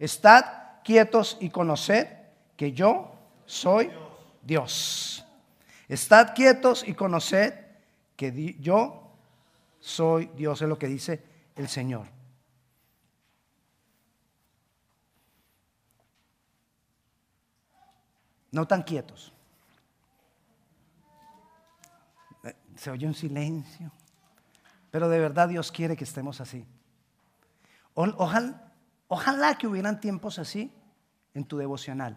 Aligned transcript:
Estad 0.00 0.80
quietos 0.82 1.36
y 1.40 1.50
conoced 1.50 2.08
que 2.56 2.72
yo 2.72 3.12
soy 3.44 3.92
Dios. 4.42 5.24
Estad 5.88 6.34
quietos 6.34 6.88
y 6.88 6.94
conoced 6.94 7.52
que 8.16 8.56
yo 8.58 9.12
soy 9.78 10.30
Dios, 10.34 10.62
es 10.62 10.68
lo 10.68 10.78
que 10.78 10.86
dice 10.86 11.22
el 11.54 11.68
Señor. 11.68 12.06
No 18.52 18.66
tan 18.66 18.82
quietos. 18.82 19.34
Se 22.74 22.90
oye 22.90 23.06
un 23.06 23.14
silencio. 23.14 23.92
Pero 24.90 25.10
de 25.10 25.18
verdad 25.18 25.50
Dios 25.50 25.70
quiere 25.70 25.94
que 25.94 26.04
estemos 26.04 26.40
así. 26.40 26.64
Ojalá, 27.94 28.69
ojalá 29.10 29.58
que 29.58 29.66
hubieran 29.66 30.00
tiempos 30.00 30.38
así 30.38 30.72
en 31.34 31.44
tu 31.44 31.58
devocional. 31.58 32.16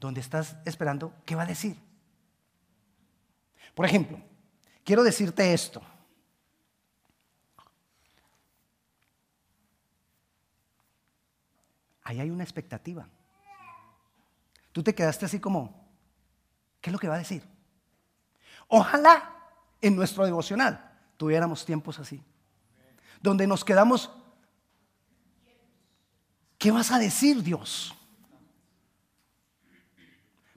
Donde 0.00 0.20
estás 0.20 0.56
esperando 0.64 1.14
qué 1.24 1.36
va 1.36 1.42
a 1.42 1.46
decir. 1.46 1.76
Por 3.76 3.86
ejemplo, 3.86 4.20
quiero 4.84 5.04
decirte 5.04 5.54
esto. 5.54 5.80
Ahí 12.02 12.18
hay 12.18 12.30
una 12.30 12.42
expectativa. 12.42 13.08
Tú 14.72 14.82
te 14.82 14.94
quedaste 14.94 15.26
así 15.26 15.38
como, 15.38 15.88
¿qué 16.80 16.90
es 16.90 16.92
lo 16.92 16.98
que 16.98 17.08
va 17.08 17.14
a 17.14 17.18
decir? 17.18 17.44
Ojalá 18.66 19.36
en 19.80 19.94
nuestro 19.94 20.24
devocional 20.24 20.98
tuviéramos 21.16 21.64
tiempos 21.64 22.00
así, 22.00 22.20
donde 23.20 23.46
nos 23.46 23.64
quedamos, 23.64 24.10
¿qué 26.58 26.70
vas 26.70 26.90
a 26.92 26.98
decir 26.98 27.42
Dios? 27.42 27.94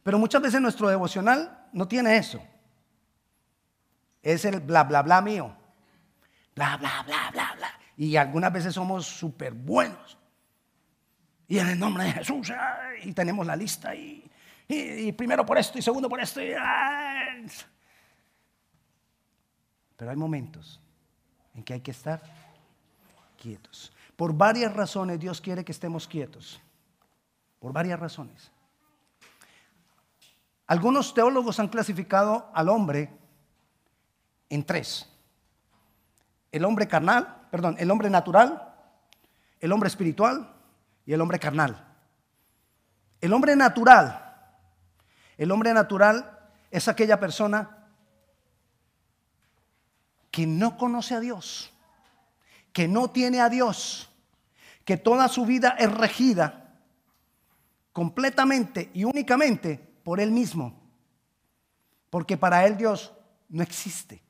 Pero 0.04 0.18
muchas 0.18 0.42
veces 0.42 0.62
nuestro 0.62 0.90
devocional 0.90 1.68
no 1.74 1.88
tiene 1.88 2.18
eso. 2.18 2.42
Es 4.22 4.46
el 4.46 4.60
bla, 4.60 4.84
bla, 4.84 5.02
bla 5.02 5.22
mío. 5.22 5.56
Bla, 6.56 6.78
bla, 6.78 7.04
bla, 7.06 7.30
bla, 7.32 7.54
bla. 7.56 7.80
Y 7.98 8.16
algunas 8.16 8.52
veces 8.52 8.74
somos 8.74 9.06
súper 9.06 9.54
buenos. 9.54 10.18
Y 11.48 11.60
en 11.60 11.68
el 11.68 11.80
nombre 11.80 12.06
de 12.06 12.14
Jesús, 12.14 12.52
y 13.04 13.12
tenemos 13.14 13.46
la 13.46 13.58
lista, 13.58 13.94
y, 13.94 14.24
primero 15.18 15.46
por 15.46 15.58
esto, 15.58 15.78
y 15.78 15.82
segundo 15.82 16.08
por 16.08 16.22
esto. 16.22 16.40
pero 19.98 20.12
hay 20.12 20.16
momentos 20.16 20.82
en 21.54 21.64
que 21.64 21.74
hay 21.74 21.82
que 21.82 21.92
estar 21.92 22.24
quietos. 23.42 23.92
Por 24.16 24.34
varias 24.34 24.74
razones 24.74 25.20
Dios 25.20 25.42
quiere 25.42 25.66
que 25.66 25.72
estemos 25.72 26.08
quietos. 26.08 26.62
Por 27.60 27.74
varias 27.74 28.00
razones. 28.00 28.52
Algunos 30.68 31.14
teólogos 31.14 31.60
han 31.60 31.68
clasificado 31.68 32.50
al 32.54 32.70
hombre 32.70 33.10
en 34.50 34.64
tres. 34.64 35.10
El 36.52 36.66
hombre 36.66 36.88
carnal, 36.88 37.48
perdón, 37.50 37.76
el 37.80 37.90
hombre 37.90 38.10
natural, 38.10 38.74
el 39.60 39.72
hombre 39.72 39.88
espiritual 39.88 40.54
y 41.06 41.14
el 41.14 41.22
hombre 41.22 41.40
carnal. 41.40 41.88
El 43.20 43.34
hombre 43.34 43.56
natural, 43.56 44.36
el 45.38 45.52
hombre 45.52 45.74
natural 45.74 46.40
es 46.70 46.88
aquella 46.88 47.20
persona 47.20 47.88
que 50.32 50.48
no 50.48 50.78
conoce 50.78 51.14
a 51.14 51.20
Dios, 51.20 51.74
que 52.74 52.88
no 52.88 53.10
tiene 53.10 53.42
a 53.42 53.50
Dios, 53.50 54.10
que 54.86 54.98
toda 54.98 55.28
su 55.28 55.46
vida 55.46 55.76
es 55.78 55.92
regida 55.92 56.74
completamente 57.94 58.90
y 58.94 59.04
únicamente 59.04 59.78
por 60.04 60.20
Él 60.20 60.32
mismo, 60.32 60.74
porque 62.10 62.38
para 62.38 62.66
Él 62.66 62.78
Dios 62.78 63.12
no 63.50 63.64
existe, 63.64 64.22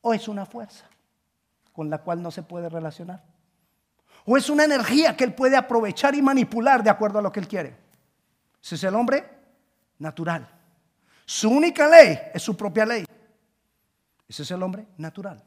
o 0.00 0.14
es 0.14 0.28
una 0.28 0.46
fuerza 0.46 0.86
con 1.72 1.88
la 1.88 1.98
cual 1.98 2.22
no 2.22 2.30
se 2.30 2.42
puede 2.42 2.68
relacionar. 2.68 3.22
O 4.24 4.36
es 4.36 4.48
una 4.50 4.64
energía 4.64 5.16
que 5.16 5.24
él 5.24 5.34
puede 5.34 5.56
aprovechar 5.56 6.14
y 6.14 6.22
manipular 6.22 6.82
de 6.82 6.90
acuerdo 6.90 7.18
a 7.18 7.22
lo 7.22 7.32
que 7.32 7.40
él 7.40 7.48
quiere. 7.48 7.76
Ese 8.62 8.76
es 8.76 8.84
el 8.84 8.94
hombre 8.94 9.28
natural. 9.98 10.48
Su 11.24 11.50
única 11.50 11.88
ley 11.88 12.18
es 12.32 12.42
su 12.42 12.56
propia 12.56 12.86
ley. 12.86 13.04
Ese 14.28 14.42
es 14.42 14.50
el 14.50 14.62
hombre 14.62 14.86
natural. 14.96 15.42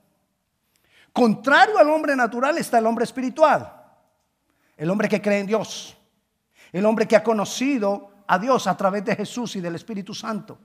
Contrario 1.15 1.79
al 1.79 1.89
hombre 1.89 2.13
natural 2.13 2.57
está 2.57 2.77
el 2.77 2.85
hombre 2.85 3.05
espiritual. 3.05 3.71
El 4.75 4.89
hombre 4.89 5.07
que 5.07 5.21
cree 5.21 5.39
en 5.39 5.47
Dios. 5.47 5.95
El 6.73 6.85
hombre 6.85 7.07
que 7.07 7.15
ha 7.15 7.23
conocido 7.23 8.11
a 8.27 8.37
Dios 8.37 8.67
a 8.67 8.75
través 8.75 9.05
de 9.05 9.15
Jesús 9.15 9.55
y 9.55 9.61
del 9.61 9.75
Espíritu 9.75 10.13
Santo. 10.13 10.57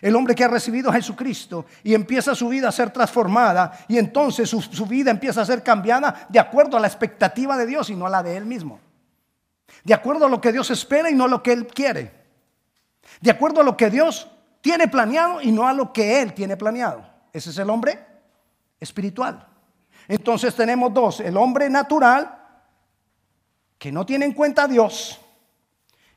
El 0.00 0.16
hombre 0.16 0.34
que 0.34 0.42
ha 0.42 0.48
recibido 0.48 0.90
a 0.90 0.94
Jesucristo 0.94 1.66
y 1.84 1.94
empieza 1.94 2.34
su 2.34 2.48
vida 2.48 2.70
a 2.70 2.72
ser 2.72 2.90
transformada 2.90 3.84
y 3.86 3.96
entonces 3.96 4.50
su, 4.50 4.86
vida 4.86 5.12
empieza 5.12 5.42
a 5.42 5.46
ser 5.46 5.62
cambiada 5.62 6.26
de 6.28 6.40
acuerdo 6.40 6.76
a 6.76 6.80
la 6.80 6.88
expectativa 6.88 7.56
de 7.56 7.64
Dios 7.64 7.88
y 7.88 7.94
no 7.94 8.04
a 8.04 8.10
la 8.10 8.24
de 8.24 8.36
él 8.36 8.46
mismo. 8.46 8.80
De 9.84 9.94
acuerdo 9.94 10.26
a 10.26 10.28
lo 10.28 10.40
que 10.40 10.50
Dios 10.50 10.72
espera 10.72 11.08
y 11.08 11.14
no 11.14 11.26
a 11.26 11.28
lo 11.28 11.40
que 11.40 11.52
él 11.52 11.68
quiere. 11.68 12.10
De 13.20 13.30
acuerdo 13.30 13.60
a 13.60 13.64
lo 13.64 13.76
que 13.76 13.90
Dios 13.90 14.28
tiene 14.60 14.88
planeado 14.88 15.40
y 15.40 15.52
no 15.52 15.68
a 15.68 15.72
lo 15.72 15.92
que 15.92 16.20
él 16.20 16.34
tiene 16.34 16.56
planeado. 16.56 17.08
Ese 17.32 17.50
es 17.50 17.58
el 17.58 17.70
hombre 17.70 18.04
espiritual. 18.80 19.53
Entonces 20.08 20.54
tenemos 20.54 20.92
dos, 20.92 21.20
el 21.20 21.36
hombre 21.36 21.70
natural 21.70 22.42
que 23.78 23.90
no 23.90 24.04
tiene 24.04 24.26
en 24.26 24.32
cuenta 24.32 24.64
a 24.64 24.68
Dios 24.68 25.20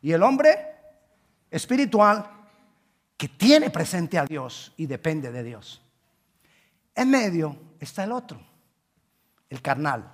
y 0.01 0.11
el 0.11 0.23
hombre 0.23 0.75
espiritual 1.49 2.29
que 3.15 3.29
tiene 3.29 3.69
presente 3.69 4.17
a 4.17 4.25
Dios 4.25 4.73
y 4.77 4.85
depende 4.85 5.31
de 5.31 5.43
Dios. 5.43 5.81
En 6.93 7.09
medio 7.09 7.57
está 7.79 8.03
el 8.03 8.11
otro, 8.11 8.39
el 9.49 9.61
carnal. 9.61 10.13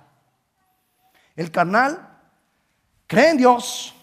El 1.36 1.50
carnal 1.50 2.18
cree 3.06 3.30
en 3.30 3.36
Dios, 3.36 3.94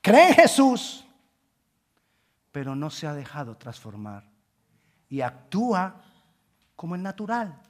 cree 0.00 0.28
en 0.28 0.34
Jesús, 0.34 1.04
pero 2.50 2.74
no 2.74 2.90
se 2.90 3.06
ha 3.06 3.14
dejado 3.14 3.56
transformar 3.56 4.24
y 5.08 5.20
actúa 5.20 6.02
como 6.74 6.94
el 6.94 7.02
natural. 7.02 7.60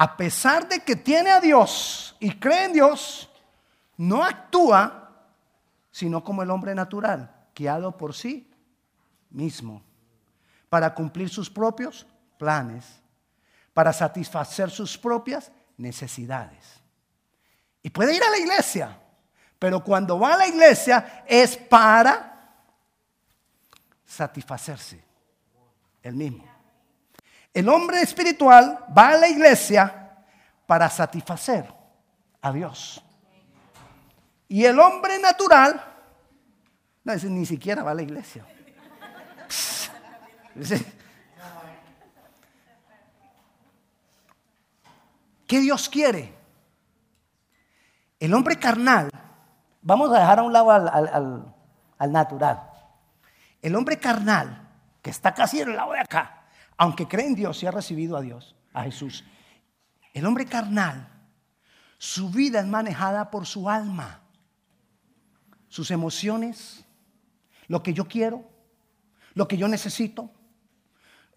A 0.00 0.16
pesar 0.16 0.68
de 0.68 0.78
que 0.78 0.94
tiene 0.94 1.30
a 1.30 1.40
Dios 1.40 2.16
y 2.20 2.30
cree 2.38 2.66
en 2.66 2.72
Dios, 2.72 3.28
no 3.96 4.22
actúa 4.22 5.08
sino 5.90 6.22
como 6.22 6.44
el 6.44 6.50
hombre 6.52 6.72
natural, 6.76 7.48
guiado 7.52 7.96
por 7.96 8.14
sí 8.14 8.48
mismo 9.30 9.82
para 10.68 10.94
cumplir 10.94 11.28
sus 11.28 11.50
propios 11.50 12.06
planes, 12.38 12.84
para 13.74 13.92
satisfacer 13.92 14.70
sus 14.70 14.96
propias 14.96 15.50
necesidades. 15.76 16.80
Y 17.82 17.90
puede 17.90 18.14
ir 18.14 18.22
a 18.22 18.30
la 18.30 18.38
iglesia, 18.38 18.96
pero 19.58 19.82
cuando 19.82 20.20
va 20.20 20.34
a 20.34 20.38
la 20.38 20.46
iglesia 20.46 21.24
es 21.26 21.56
para 21.56 22.52
satisfacerse 24.06 25.02
el 26.04 26.14
mismo. 26.14 26.57
El 27.58 27.68
hombre 27.68 28.00
espiritual 28.00 28.86
va 28.96 29.08
a 29.08 29.16
la 29.16 29.26
iglesia 29.26 30.14
para 30.64 30.88
satisfacer 30.88 31.66
a 32.40 32.52
Dios. 32.52 33.02
Y 34.46 34.64
el 34.64 34.78
hombre 34.78 35.18
natural, 35.18 35.84
no, 37.02 37.14
ni 37.16 37.44
siquiera 37.44 37.82
va 37.82 37.90
a 37.90 37.94
la 37.94 38.02
iglesia. 38.02 38.46
¿Qué 45.44 45.58
Dios 45.58 45.88
quiere? 45.88 46.32
El 48.20 48.34
hombre 48.34 48.56
carnal, 48.56 49.10
vamos 49.82 50.12
a 50.12 50.20
dejar 50.20 50.38
a 50.38 50.42
un 50.44 50.52
lado 50.52 50.70
al, 50.70 51.52
al 51.98 52.12
natural. 52.12 52.70
El 53.60 53.74
hombre 53.74 53.98
carnal, 53.98 54.68
que 55.02 55.10
está 55.10 55.34
casi 55.34 55.60
en 55.60 55.70
el 55.70 55.76
lado 55.76 55.90
de 55.90 55.98
acá, 55.98 56.37
aunque 56.78 57.08
cree 57.08 57.26
en 57.26 57.34
Dios 57.34 57.62
y 57.62 57.66
ha 57.66 57.70
recibido 57.72 58.16
a 58.16 58.22
Dios, 58.22 58.56
a 58.72 58.84
Jesús, 58.84 59.24
el 60.14 60.24
hombre 60.24 60.46
carnal, 60.46 61.08
su 61.98 62.30
vida 62.30 62.60
es 62.60 62.66
manejada 62.66 63.30
por 63.30 63.46
su 63.46 63.68
alma, 63.68 64.22
sus 65.68 65.90
emociones, 65.90 66.84
lo 67.66 67.82
que 67.82 67.92
yo 67.92 68.06
quiero, 68.06 68.48
lo 69.34 69.48
que 69.48 69.56
yo 69.56 69.68
necesito, 69.68 70.30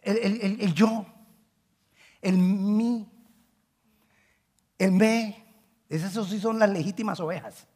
el, 0.03 0.73
yo, 0.73 1.05
el 2.21 2.37
mí, 2.37 3.07
el 4.77 4.91
me. 4.91 5.43
Esas 5.89 6.27
sí 6.27 6.39
son 6.39 6.57
las 6.57 6.69
legítimas 6.69 7.19
ovejas. 7.19 7.67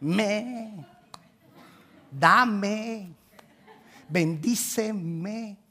Me, 0.00 0.84
dame, 2.10 3.14
bendíceme. 4.08 5.61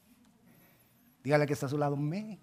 Dígale 1.22 1.46
que 1.46 1.52
está 1.52 1.66
a 1.66 1.68
su 1.68 1.78
lado, 1.78 1.96
me. 1.96 2.38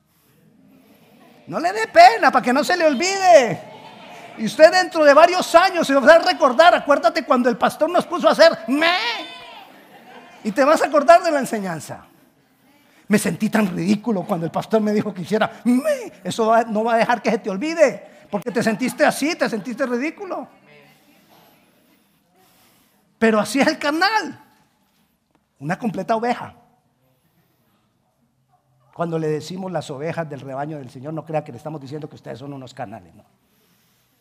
No 1.47 1.59
le 1.59 1.73
dé 1.73 1.87
pena 1.87 2.31
para 2.31 2.43
que 2.43 2.53
no 2.53 2.63
se 2.63 2.77
le 2.77 2.85
olvide. 2.85 3.61
Y 4.37 4.45
usted 4.45 4.71
dentro 4.71 5.03
de 5.03 5.13
varios 5.13 5.53
años 5.55 5.85
se 5.85 5.93
va 5.95 6.15
a 6.15 6.19
recordar, 6.19 6.73
acuérdate 6.73 7.25
cuando 7.25 7.49
el 7.49 7.57
pastor 7.57 7.89
nos 7.89 8.05
puso 8.05 8.29
a 8.29 8.31
hacer 8.31 8.57
me. 8.67 8.95
Y 10.43 10.51
te 10.51 10.63
vas 10.63 10.81
a 10.81 10.85
acordar 10.85 11.21
de 11.23 11.31
la 11.31 11.39
enseñanza. 11.39 12.05
Me 13.07 13.17
sentí 13.17 13.49
tan 13.49 13.75
ridículo 13.75 14.23
cuando 14.23 14.45
el 14.45 14.51
pastor 14.51 14.79
me 14.81 14.93
dijo 14.93 15.13
que 15.13 15.23
hiciera 15.23 15.59
me. 15.65 16.13
Eso 16.23 16.55
no 16.67 16.83
va 16.83 16.93
a 16.93 16.97
dejar 16.97 17.21
que 17.21 17.31
se 17.31 17.39
te 17.39 17.49
olvide. 17.49 18.07
Porque 18.29 18.51
te 18.51 18.61
sentiste 18.61 19.03
así, 19.03 19.35
te 19.35 19.49
sentiste 19.49 19.85
ridículo. 19.85 20.47
Pero 23.17 23.39
así 23.39 23.59
es 23.59 23.67
el 23.67 23.79
canal. 23.79 24.39
Una 25.57 25.77
completa 25.77 26.15
oveja. 26.15 26.53
Cuando 28.99 29.17
le 29.17 29.29
decimos 29.29 29.71
las 29.71 29.89
ovejas 29.91 30.29
del 30.29 30.41
rebaño 30.41 30.77
del 30.77 30.89
Señor, 30.89 31.13
no 31.13 31.23
crea 31.23 31.41
que 31.41 31.53
le 31.53 31.57
estamos 31.57 31.79
diciendo 31.79 32.09
que 32.09 32.15
ustedes 32.15 32.37
son 32.37 32.51
unos 32.51 32.73
canales, 32.73 33.15
no. 33.15 33.23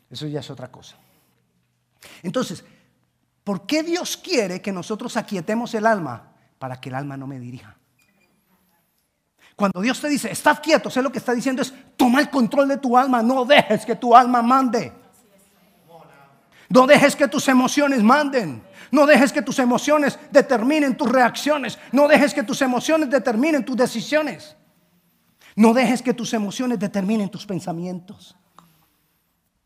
Eso 0.09 0.29
ya 0.29 0.39
es 0.39 0.49
otra 0.51 0.71
cosa. 0.71 0.95
Entonces, 2.23 2.65
¿por 3.43 3.67
qué 3.67 3.83
Dios 3.83 4.17
quiere 4.17 4.63
que 4.63 4.71
nosotros 4.71 5.17
aquietemos 5.17 5.75
el 5.75 5.85
alma? 5.85 6.31
Para 6.61 6.81
que 6.81 6.91
el 6.91 6.95
alma 6.95 7.17
no 7.17 7.27
me 7.27 7.41
dirija. 7.41 7.77
Cuando 9.57 9.81
Dios 9.81 10.01
te 10.01 10.09
dice, 10.09 10.31
estás 10.31 10.61
quieto, 10.61 10.91
sé 10.91 11.03
lo 11.03 11.11
que 11.11 11.19
está 11.19 11.35
diciendo 11.35 11.61
es, 11.61 11.75
toma 11.97 12.21
el 12.21 12.31
control 12.31 12.69
de 12.69 12.77
tu 12.77 12.97
alma, 12.97 13.21
no 13.21 13.45
dejes 13.45 13.85
que 13.85 13.97
tu 13.97 14.15
alma 14.15 14.43
mande. 14.43 14.93
No 16.69 16.87
dejes 16.87 17.17
que 17.17 17.27
tus 17.27 17.49
emociones 17.49 18.01
manden. 18.05 18.63
No 18.93 19.07
dejes 19.07 19.33
que 19.33 19.43
tus 19.43 19.59
emociones 19.59 20.17
determinen 20.31 20.97
tus 20.97 21.11
reacciones. 21.11 21.81
No 21.91 22.07
dejes 22.07 22.33
que 22.33 22.45
tus 22.45 22.63
emociones 22.63 23.11
determinen 23.11 23.65
tus 23.65 23.77
decisiones. 23.77 24.55
No 25.59 25.75
dejes 25.75 26.03
que 26.03 26.15
tus 26.15 26.33
emociones 26.35 26.79
determinen 26.79 27.29
tus 27.29 27.45
pensamientos. 27.45 28.37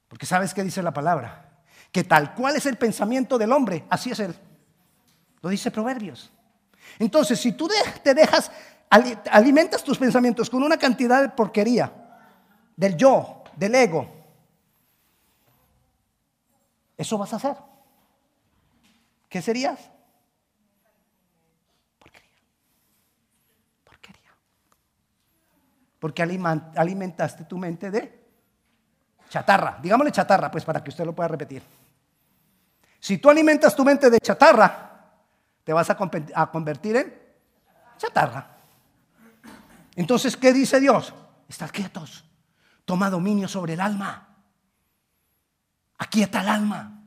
Porque 0.08 0.24
sabes 0.24 0.54
qué 0.54 0.64
dice 0.64 0.82
la 0.82 0.94
palabra. 0.94 1.60
Que 1.92 2.02
tal 2.02 2.34
cual 2.34 2.56
es 2.56 2.64
el 2.64 2.78
pensamiento 2.78 3.36
del 3.36 3.52
hombre, 3.52 3.84
así 3.90 4.10
es 4.10 4.18
él. 4.20 4.34
Lo 5.42 5.50
dice 5.50 5.70
Proverbios. 5.70 6.32
Entonces, 6.98 7.38
si 7.38 7.52
tú 7.52 7.68
te 8.02 8.14
dejas 8.14 8.50
alimentas 8.88 9.84
tus 9.84 9.98
pensamientos 9.98 10.48
con 10.48 10.62
una 10.62 10.78
cantidad 10.78 11.20
de 11.20 11.28
porquería, 11.28 11.92
del 12.74 12.96
yo, 12.96 13.44
del 13.54 13.74
ego, 13.74 14.10
eso 16.96 17.18
vas 17.18 17.34
a 17.34 17.36
hacer. 17.36 17.56
¿Qué 19.28 19.42
serías? 19.42 19.78
Porquería. 21.98 22.30
Porquería. 23.84 24.30
Porque 26.02 26.20
alimentaste 26.20 27.44
tu 27.44 27.56
mente 27.56 27.88
de 27.88 28.26
chatarra. 29.30 29.78
Digámosle 29.80 30.10
chatarra, 30.10 30.50
pues 30.50 30.64
para 30.64 30.82
que 30.82 30.90
usted 30.90 31.04
lo 31.04 31.14
pueda 31.14 31.28
repetir. 31.28 31.62
Si 32.98 33.18
tú 33.18 33.30
alimentas 33.30 33.76
tu 33.76 33.84
mente 33.84 34.10
de 34.10 34.18
chatarra, 34.18 35.12
te 35.62 35.72
vas 35.72 35.88
a 35.90 35.96
convertir 36.50 36.96
en 36.96 37.14
chatarra. 37.96 38.48
Entonces, 39.94 40.36
¿qué 40.36 40.52
dice 40.52 40.80
Dios? 40.80 41.14
Estad 41.48 41.70
quietos. 41.70 42.24
Toma 42.84 43.08
dominio 43.08 43.46
sobre 43.46 43.74
el 43.74 43.80
alma. 43.80 44.26
Aquieta 45.98 46.40
el 46.40 46.48
alma. 46.48 47.00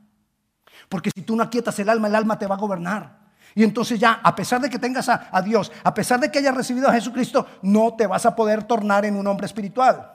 Porque 0.88 1.10
si 1.14 1.20
tú 1.20 1.36
no 1.36 1.42
aquietas 1.42 1.78
el 1.80 1.90
alma, 1.90 2.08
el 2.08 2.14
alma 2.14 2.38
te 2.38 2.46
va 2.46 2.54
a 2.54 2.58
gobernar. 2.58 3.25
Y 3.54 3.64
entonces 3.64 3.98
ya, 3.98 4.20
a 4.22 4.34
pesar 4.34 4.60
de 4.60 4.68
que 4.68 4.78
tengas 4.78 5.08
a, 5.08 5.42
Dios, 5.42 5.72
a 5.82 5.94
pesar 5.94 6.20
de 6.20 6.30
que 6.30 6.38
hayas 6.38 6.54
recibido 6.54 6.88
a 6.88 6.92
Jesucristo, 6.92 7.46
no 7.62 7.94
te 7.94 8.06
vas 8.06 8.26
a 8.26 8.36
poder 8.36 8.64
tornar 8.64 9.04
en 9.04 9.16
un 9.16 9.26
hombre 9.26 9.46
espiritual. 9.46 10.12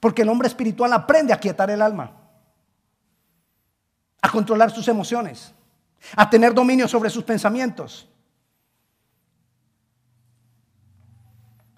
Porque 0.00 0.22
el 0.22 0.28
hombre 0.28 0.48
espiritual 0.48 0.92
aprende 0.92 1.32
a 1.32 1.36
aquietar 1.36 1.70
el 1.70 1.82
alma, 1.82 2.12
a 4.20 4.30
controlar 4.30 4.70
sus 4.70 4.88
emociones, 4.88 5.54
a 6.16 6.28
tener 6.28 6.54
dominio 6.54 6.88
sobre 6.88 7.10
sus 7.10 7.22
pensamientos. 7.22 8.08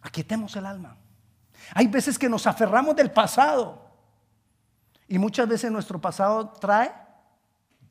Aquietemos 0.01 0.57
el 0.57 0.67
alma. 0.67 0.97
Hay 1.75 1.87
veces 1.87 2.19
que 2.19 2.29
nos 2.29 2.47
aferramos 2.47 2.97
del 2.97 3.11
pasado 3.11 3.91
y 5.07 5.19
muchas 5.19 5.47
veces 5.49 5.71
nuestro 5.71 6.01
pasado 6.01 6.49
trae 6.49 6.93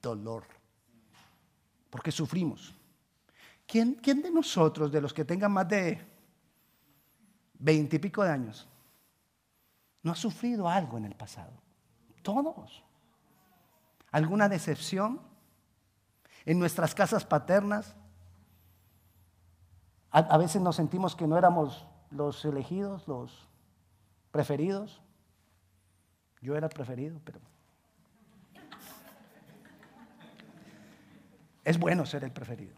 dolor 0.01 0.60
porque 1.91 2.11
sufrimos. 2.11 2.73
¿Quién, 3.67 3.93
quién 3.95 4.23
de 4.23 4.31
nosotros, 4.31 4.91
de 4.91 5.01
los 5.01 5.13
que 5.13 5.23
tengan 5.23 5.51
más 5.51 5.67
de 5.67 6.03
veinte 7.53 7.97
y 7.97 7.99
pico 7.99 8.23
de 8.23 8.31
años, 8.31 8.67
no 10.01 10.13
ha 10.13 10.15
sufrido 10.15 10.67
algo 10.67 10.97
en 10.97 11.05
el 11.05 11.15
pasado? 11.15 11.53
Todos. 12.23 12.83
¿Alguna 14.09 14.49
decepción? 14.49 15.21
En 16.43 16.57
nuestras 16.57 16.95
casas 16.95 17.23
paternas, 17.23 17.95
a, 20.09 20.37
veces 20.37 20.61
nos 20.61 20.75
sentimos 20.75 21.15
que 21.15 21.27
no 21.27 21.37
éramos 21.37 21.85
los 22.09 22.43
elegidos, 22.43 23.07
los 23.07 23.47
preferidos. 24.31 25.01
Yo 26.41 26.55
era 26.55 26.67
preferido, 26.67 27.21
pero 27.23 27.39
es 31.63 31.77
bueno 31.77 32.05
ser 32.05 32.23
el 32.23 32.31
preferido. 32.31 32.75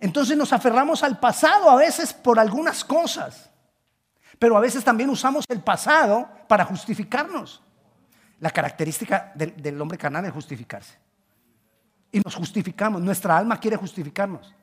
Entonces 0.00 0.36
nos 0.36 0.52
aferramos 0.52 1.02
al 1.02 1.20
pasado 1.20 1.70
a 1.70 1.76
veces 1.76 2.12
por 2.12 2.38
algunas 2.38 2.82
cosas, 2.84 3.50
pero 4.38 4.56
a 4.56 4.60
veces 4.60 4.82
también 4.82 5.10
usamos 5.10 5.44
el 5.48 5.60
pasado 5.60 6.28
para 6.48 6.64
justificarnos. 6.64 7.62
La 8.40 8.50
característica 8.50 9.32
del, 9.34 9.78
hombre 9.80 9.98
carnal 9.98 10.24
es 10.24 10.32
justificarse. 10.32 10.98
Y 12.10 12.20
nos 12.20 12.34
justificamos, 12.34 13.02
nuestra 13.02 13.36
alma 13.36 13.60
quiere 13.60 13.76
justificarnos. 13.76 14.54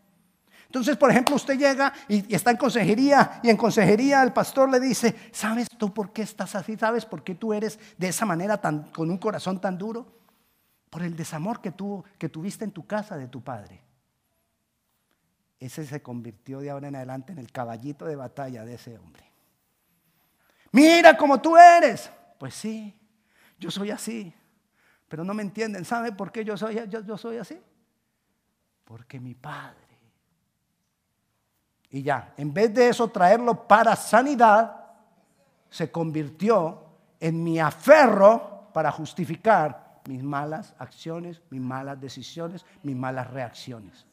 Entonces, 0.66 0.98
por 0.98 1.12
ejemplo, 1.12 1.36
usted 1.36 1.58
llega 1.58 1.94
y, 2.10 2.34
está 2.34 2.52
en 2.52 2.58
consejería 2.58 3.40
y 3.44 3.50
en 3.50 3.56
consejería 3.56 4.24
el 4.24 4.34
pastor 4.34 4.70
le 4.70 4.80
dice, 4.80 5.16
¿sabes 5.32 5.70
tú 5.78 5.94
por 5.94 6.12
qué 6.12 6.24
estás 6.24 6.56
así? 6.56 6.76
¿Sabes 6.76 7.06
por 7.06 7.24
qué 7.24 7.36
tú 7.36 7.54
eres 7.54 7.80
de 7.98 8.10
esa 8.10 8.26
manera 8.26 8.60
tan, 8.60 8.84
con 8.92 9.10
un 9.10 9.18
corazón 9.18 9.62
tan 9.62 9.78
duro? 9.78 10.18
Por 10.90 11.04
el 11.04 11.16
desamor 11.16 11.62
que, 11.62 11.72
tú, 11.72 12.04
que 12.18 12.30
tuviste 12.30 12.64
en 12.64 12.72
tu 12.72 12.86
casa 12.86 13.18
de 13.18 13.28
tu 13.28 13.42
padre. 13.42 13.82
Ese 15.60 15.86
se 15.86 16.02
convirtió 16.02 16.60
de 16.60 16.70
ahora 16.70 16.88
en 16.88 16.96
adelante 16.96 17.34
en 17.34 17.40
el 17.40 17.52
caballito 17.52 18.06
de 18.06 18.16
batalla 18.16 18.64
de 18.64 18.76
ese 18.76 18.98
hombre. 18.98 19.24
Mira 20.72 21.18
cómo 21.18 21.42
tú 21.42 21.58
eres. 21.58 22.12
Pues 22.38 22.54
sí, 22.54 22.96
yo 23.60 23.72
soy 23.72 23.92
así. 23.92 24.34
Pero 25.08 25.24
no 25.24 25.34
me 25.34 25.42
entienden. 25.42 25.84
¿Sabe 25.84 26.12
por 26.12 26.32
qué 26.32 26.46
yo 26.46 26.58
soy, 26.58 26.80
yo 26.88 27.18
soy 27.18 27.38
así? 27.38 27.60
Porque 28.84 29.20
mi 29.20 29.34
padre 29.34 29.88
y 31.90 32.04
ya, 32.04 32.34
en 32.38 32.54
vez 32.54 32.74
de 32.74 32.90
eso 32.90 33.08
traerlo 33.08 33.68
para 33.68 33.96
sanidad, 33.96 34.76
se 35.70 35.92
convirtió 35.92 36.84
en 37.20 37.44
mi 37.44 37.60
aferro 37.60 38.70
para 38.74 38.92
justificar 38.92 39.87
mis 40.08 40.24
malas 40.24 40.74
acciones, 40.80 41.42
mis 41.50 41.62
malas 41.62 42.00
decisiones, 42.00 42.66
mis 42.82 42.96
malas 42.96 43.30
reacciones. 43.30 44.06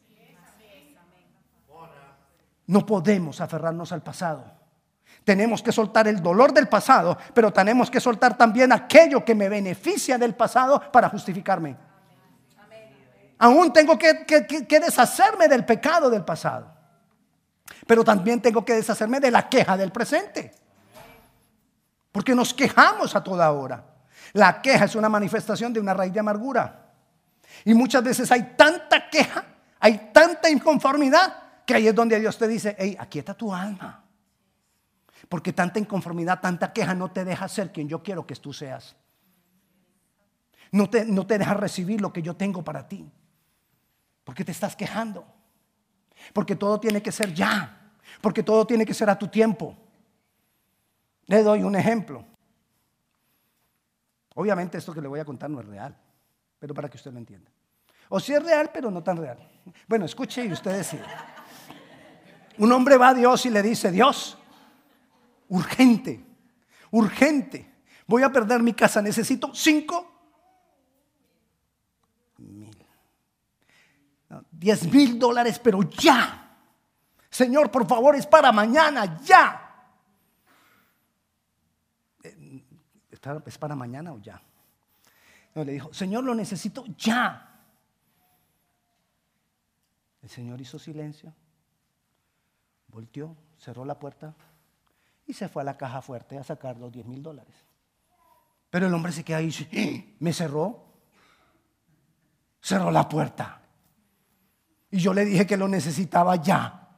No 2.67 2.85
podemos 2.85 3.41
aferrarnos 3.41 3.91
al 3.91 4.01
pasado. 4.01 4.43
Tenemos 5.23 5.63
que 5.63 5.71
soltar 5.71 6.07
el 6.07 6.21
dolor 6.21 6.53
del 6.53 6.67
pasado, 6.67 7.17
pero 7.33 7.51
tenemos 7.51 7.89
que 7.89 7.99
soltar 7.99 8.37
también 8.37 8.71
aquello 8.71 9.23
que 9.23 9.33
me 9.33 9.49
beneficia 9.49 10.17
del 10.17 10.35
pasado 10.35 10.81
para 10.91 11.09
justificarme. 11.09 11.77
Aún 13.37 13.71
tengo 13.71 13.97
que, 13.97 14.25
deshacerme 14.79 15.47
del 15.47 15.65
pecado 15.65 16.09
del 16.09 16.23
pasado. 16.23 16.73
Pero 17.87 18.03
también 18.03 18.41
tengo 18.41 18.63
que 18.63 18.73
deshacerme 18.73 19.19
de 19.19 19.31
la 19.31 19.47
queja 19.47 19.77
del 19.77 19.91
presente. 19.91 20.51
Porque 22.11 22.35
nos 22.35 22.53
quejamos 22.53 23.15
a 23.15 23.23
toda 23.23 23.51
hora. 23.51 23.94
La 24.35 24.61
queja 24.61 24.83
es 24.83 24.95
una 24.95 25.07
manifestación 25.07 25.71
de 25.71 25.79
una 25.79 25.93
raíz 25.93 26.11
de 26.11 26.19
amargura. 26.19 26.91
Y 27.63 27.73
muchas 27.73 28.03
veces 28.03 28.29
hay 28.33 28.53
tanta 28.57 29.09
queja, 29.09 29.45
hay 29.79 30.11
tanta 30.11 30.49
inconformidad, 30.49 31.63
que 31.65 31.73
ahí 31.73 31.87
es 31.87 31.95
donde 31.95 32.19
Dios 32.19 32.37
te 32.37 32.45
dice, 32.45 32.75
hey, 32.77 32.97
aquieta 32.99 33.33
tu 33.33 33.53
alma. 33.53 34.03
Porque 35.29 35.53
tanta 35.53 35.79
inconformidad, 35.79 36.41
tanta 36.41 36.73
queja 36.73 36.93
no 36.93 37.11
te 37.11 37.23
deja 37.23 37.47
ser 37.47 37.71
quien 37.71 37.87
yo 37.87 38.03
quiero 38.03 38.27
que 38.27 38.35
tú 38.35 38.51
seas. 38.51 38.97
No 40.69 40.89
te, 40.89 41.05
no 41.05 41.25
te 41.25 41.37
deja 41.37 41.53
recibir 41.53 42.01
lo 42.01 42.11
que 42.11 42.21
yo 42.21 42.35
tengo 42.35 42.61
para 42.61 42.89
ti. 42.89 43.09
Porque 44.25 44.43
te 44.43 44.51
estás 44.51 44.75
quejando. 44.75 45.25
Porque 46.33 46.57
todo 46.57 46.77
tiene 46.77 47.01
que 47.01 47.13
ser 47.13 47.33
ya. 47.33 47.93
Porque 48.19 48.43
todo 48.43 48.67
tiene 48.67 48.85
que 48.85 48.93
ser 48.93 49.09
a 49.09 49.17
tu 49.17 49.29
tiempo. 49.29 49.77
Le 51.27 51.41
doy 51.41 51.63
un 51.63 51.77
ejemplo. 51.77 52.34
Obviamente 54.35 54.77
esto 54.77 54.93
que 54.93 55.01
le 55.01 55.07
voy 55.07 55.19
a 55.19 55.25
contar 55.25 55.49
no 55.49 55.59
es 55.59 55.65
real, 55.65 55.95
pero 56.59 56.73
para 56.73 56.89
que 56.89 56.97
usted 56.97 57.11
lo 57.11 57.17
entienda. 57.17 57.49
O 58.09 58.19
si 58.19 58.33
es 58.33 58.43
real, 58.43 58.69
pero 58.71 58.91
no 58.91 59.01
tan 59.03 59.17
real. 59.17 59.37
Bueno, 59.87 60.05
escuche 60.05 60.45
y 60.45 60.51
usted 60.51 60.71
decide. 60.71 61.05
Un 62.57 62.71
hombre 62.71 62.97
va 62.97 63.09
a 63.09 63.13
Dios 63.13 63.45
y 63.45 63.49
le 63.49 63.61
dice, 63.61 63.91
Dios, 63.91 64.37
urgente, 65.49 66.23
urgente. 66.91 67.73
Voy 68.07 68.23
a 68.23 68.31
perder 68.31 68.61
mi 68.61 68.73
casa, 68.73 69.01
necesito 69.01 69.51
cinco 69.53 70.11
mil. 72.37 72.77
diez 74.51 74.91
mil 74.91 75.17
dólares, 75.17 75.59
pero 75.59 75.81
ya. 75.83 76.57
Señor, 77.29 77.71
por 77.71 77.87
favor, 77.87 78.15
es 78.15 78.27
para 78.27 78.51
mañana, 78.51 79.17
ya. 79.21 79.61
Eh, 82.23 82.61
¿Es 83.45 83.57
para 83.57 83.75
mañana 83.75 84.13
o 84.13 84.19
ya? 84.19 84.41
No, 85.53 85.63
le 85.63 85.73
dijo, 85.73 85.93
Señor, 85.93 86.23
lo 86.23 86.35
necesito 86.35 86.85
ya. 86.97 87.51
El 90.21 90.29
Señor 90.29 90.59
hizo 90.59 90.79
silencio, 90.79 91.33
volteó, 92.87 93.35
cerró 93.57 93.85
la 93.85 93.97
puerta 93.97 94.33
y 95.27 95.33
se 95.33 95.47
fue 95.47 95.61
a 95.61 95.65
la 95.65 95.77
caja 95.77 96.01
fuerte 96.01 96.37
a 96.37 96.43
sacar 96.43 96.77
los 96.77 96.91
10 96.91 97.05
mil 97.05 97.21
dólares. 97.21 97.55
Pero 98.69 98.87
el 98.87 98.93
hombre 98.93 99.11
se 99.11 99.23
queda 99.23 99.37
ahí 99.37 99.45
y 99.45 99.47
dice, 99.47 99.69
¡Eh! 99.71 100.15
me 100.19 100.33
cerró, 100.33 100.85
cerró 102.59 102.91
la 102.91 103.07
puerta. 103.07 103.61
Y 104.91 104.97
yo 104.97 105.13
le 105.13 105.25
dije 105.25 105.45
que 105.45 105.57
lo 105.57 105.67
necesitaba 105.67 106.35
ya. 106.37 106.89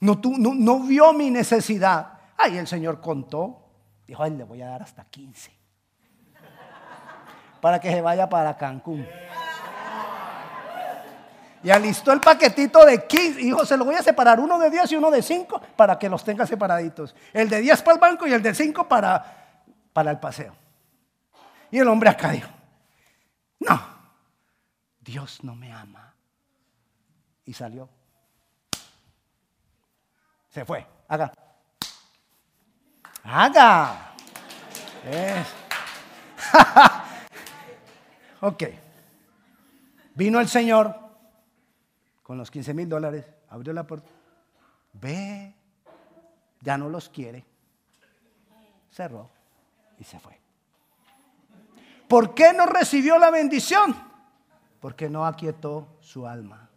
No, 0.00 0.20
no, 0.38 0.54
no 0.54 0.80
vio 0.80 1.12
mi 1.12 1.30
necesidad. 1.30 2.18
Ahí 2.36 2.56
el 2.56 2.66
Señor 2.66 3.00
contó. 3.00 3.63
Dijo, 4.06 4.22
ay, 4.22 4.32
le 4.32 4.44
voy 4.44 4.62
a 4.62 4.68
dar 4.68 4.82
hasta 4.82 5.04
15. 5.04 5.50
Para 7.60 7.80
que 7.80 7.90
se 7.90 8.00
vaya 8.00 8.28
para 8.28 8.56
Cancún. 8.56 9.06
Y 11.62 11.70
alistó 11.70 12.12
el 12.12 12.20
paquetito 12.20 12.84
de 12.84 13.06
15. 13.06 13.40
Dijo, 13.40 13.64
se 13.64 13.76
lo 13.76 13.86
voy 13.86 13.94
a 13.94 14.02
separar, 14.02 14.38
uno 14.38 14.58
de 14.58 14.68
10 14.68 14.92
y 14.92 14.96
uno 14.96 15.10
de 15.10 15.22
5, 15.22 15.60
para 15.74 15.98
que 15.98 16.10
los 16.10 16.22
tenga 16.22 16.46
separaditos. 16.46 17.14
El 17.32 17.48
de 17.48 17.62
10 17.62 17.82
para 17.82 17.94
el 17.94 18.00
banco 18.00 18.26
y 18.26 18.32
el 18.32 18.42
de 18.42 18.54
5 18.54 18.86
para, 18.86 19.62
para 19.92 20.10
el 20.10 20.18
paseo. 20.18 20.54
Y 21.70 21.78
el 21.78 21.88
hombre 21.88 22.10
acá 22.10 22.30
dijo, 22.30 22.50
no, 23.60 23.80
Dios 25.00 25.42
no 25.42 25.54
me 25.54 25.72
ama. 25.72 26.14
Y 27.46 27.54
salió. 27.54 27.88
Se 30.50 30.64
fue. 30.64 30.86
Haga. 31.08 31.32
Haga. 33.24 34.12
ok. 38.40 38.62
Vino 40.14 40.40
el 40.40 40.48
Señor 40.48 41.04
con 42.22 42.38
los 42.38 42.50
15 42.50 42.72
mil 42.74 42.88
dólares, 42.88 43.26
abrió 43.50 43.72
la 43.72 43.86
puerta, 43.86 44.08
ve, 44.94 45.54
ya 46.60 46.78
no 46.78 46.88
los 46.88 47.08
quiere, 47.10 47.44
cerró 48.90 49.28
y 49.98 50.04
se 50.04 50.18
fue. 50.18 50.38
¿Por 52.08 52.34
qué 52.34 52.52
no 52.52 52.66
recibió 52.66 53.18
la 53.18 53.30
bendición? 53.30 53.94
Porque 54.80 55.10
no 55.10 55.26
aquietó 55.26 55.96
su 56.00 56.26
alma. 56.26 56.70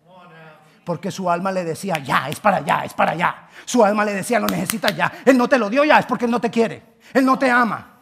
Porque 0.88 1.12
su 1.12 1.30
alma 1.30 1.52
le 1.52 1.66
decía, 1.66 1.98
ya, 1.98 2.30
es 2.30 2.40
para 2.40 2.58
allá, 2.58 2.86
es 2.86 2.94
para 2.94 3.12
allá. 3.12 3.36
Su 3.66 3.84
alma 3.84 4.06
le 4.06 4.14
decía, 4.14 4.40
lo 4.40 4.48
necesita 4.48 4.90
ya. 4.90 5.12
Él 5.26 5.38
no 5.38 5.50
te 5.50 5.58
lo 5.58 5.70
dio 5.70 5.84
ya, 5.84 6.00
es 6.00 6.06
porque 6.06 6.24
Él 6.24 6.32
no 6.32 6.40
te 6.40 6.50
quiere. 6.50 6.82
Él 7.14 7.26
no 7.26 7.38
te 7.38 7.52
ama. 7.52 7.96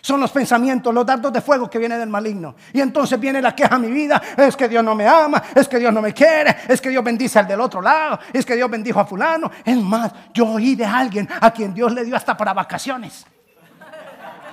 Son 0.00 0.20
los 0.20 0.30
pensamientos, 0.30 0.94
los 0.94 1.04
dardos 1.04 1.32
de 1.32 1.40
fuego 1.40 1.68
que 1.68 1.80
vienen 1.80 1.98
del 1.98 2.08
maligno. 2.08 2.54
Y 2.72 2.80
entonces 2.80 3.18
viene 3.18 3.42
la 3.42 3.56
queja 3.56 3.74
a 3.74 3.78
mi 3.80 3.90
vida. 3.90 4.22
Es 4.36 4.54
que 4.54 4.68
Dios 4.68 4.84
no 4.84 4.94
me 4.94 5.04
ama, 5.04 5.42
es 5.52 5.66
que 5.66 5.80
Dios 5.80 5.92
no 5.92 6.00
me 6.00 6.14
quiere, 6.14 6.58
es 6.68 6.80
que 6.80 6.90
Dios 6.90 7.02
bendice 7.02 7.40
al 7.40 7.48
del 7.48 7.60
otro 7.60 7.82
lado, 7.82 8.20
es 8.32 8.46
que 8.46 8.54
Dios 8.54 8.70
bendijo 8.70 9.00
a 9.00 9.04
fulano. 9.04 9.50
Es 9.64 9.76
más, 9.76 10.12
yo 10.32 10.46
oí 10.46 10.76
de 10.76 10.84
alguien 10.84 11.28
a 11.40 11.50
quien 11.50 11.74
Dios 11.74 11.92
le 11.92 12.04
dio 12.04 12.14
hasta 12.14 12.36
para 12.36 12.54
vacaciones. 12.54 13.26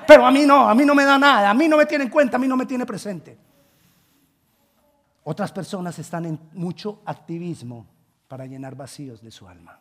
Pero 0.08 0.26
a 0.26 0.32
mí 0.32 0.44
no, 0.44 0.68
a 0.68 0.74
mí 0.74 0.86
no 0.86 0.96
me 0.96 1.06
da 1.06 1.20
nada, 1.20 1.52
a 1.52 1.54
mí 1.54 1.70
no 1.70 1.78
me 1.78 1.86
tiene 1.86 2.06
en 2.06 2.10
cuenta, 2.10 2.38
a 2.38 2.40
mí 2.40 2.48
no 2.48 2.58
me 2.58 2.66
tiene 2.66 2.84
presente. 2.84 3.49
Otras 5.24 5.52
personas 5.52 6.00
están 6.00 6.26
en 6.26 6.40
mucho 6.54 7.02
activismo 7.06 7.86
para 8.28 8.46
llenar 8.46 8.76
vacíos 8.76 9.22
de 9.22 9.32
su 9.32 9.48
alma. 9.48 9.80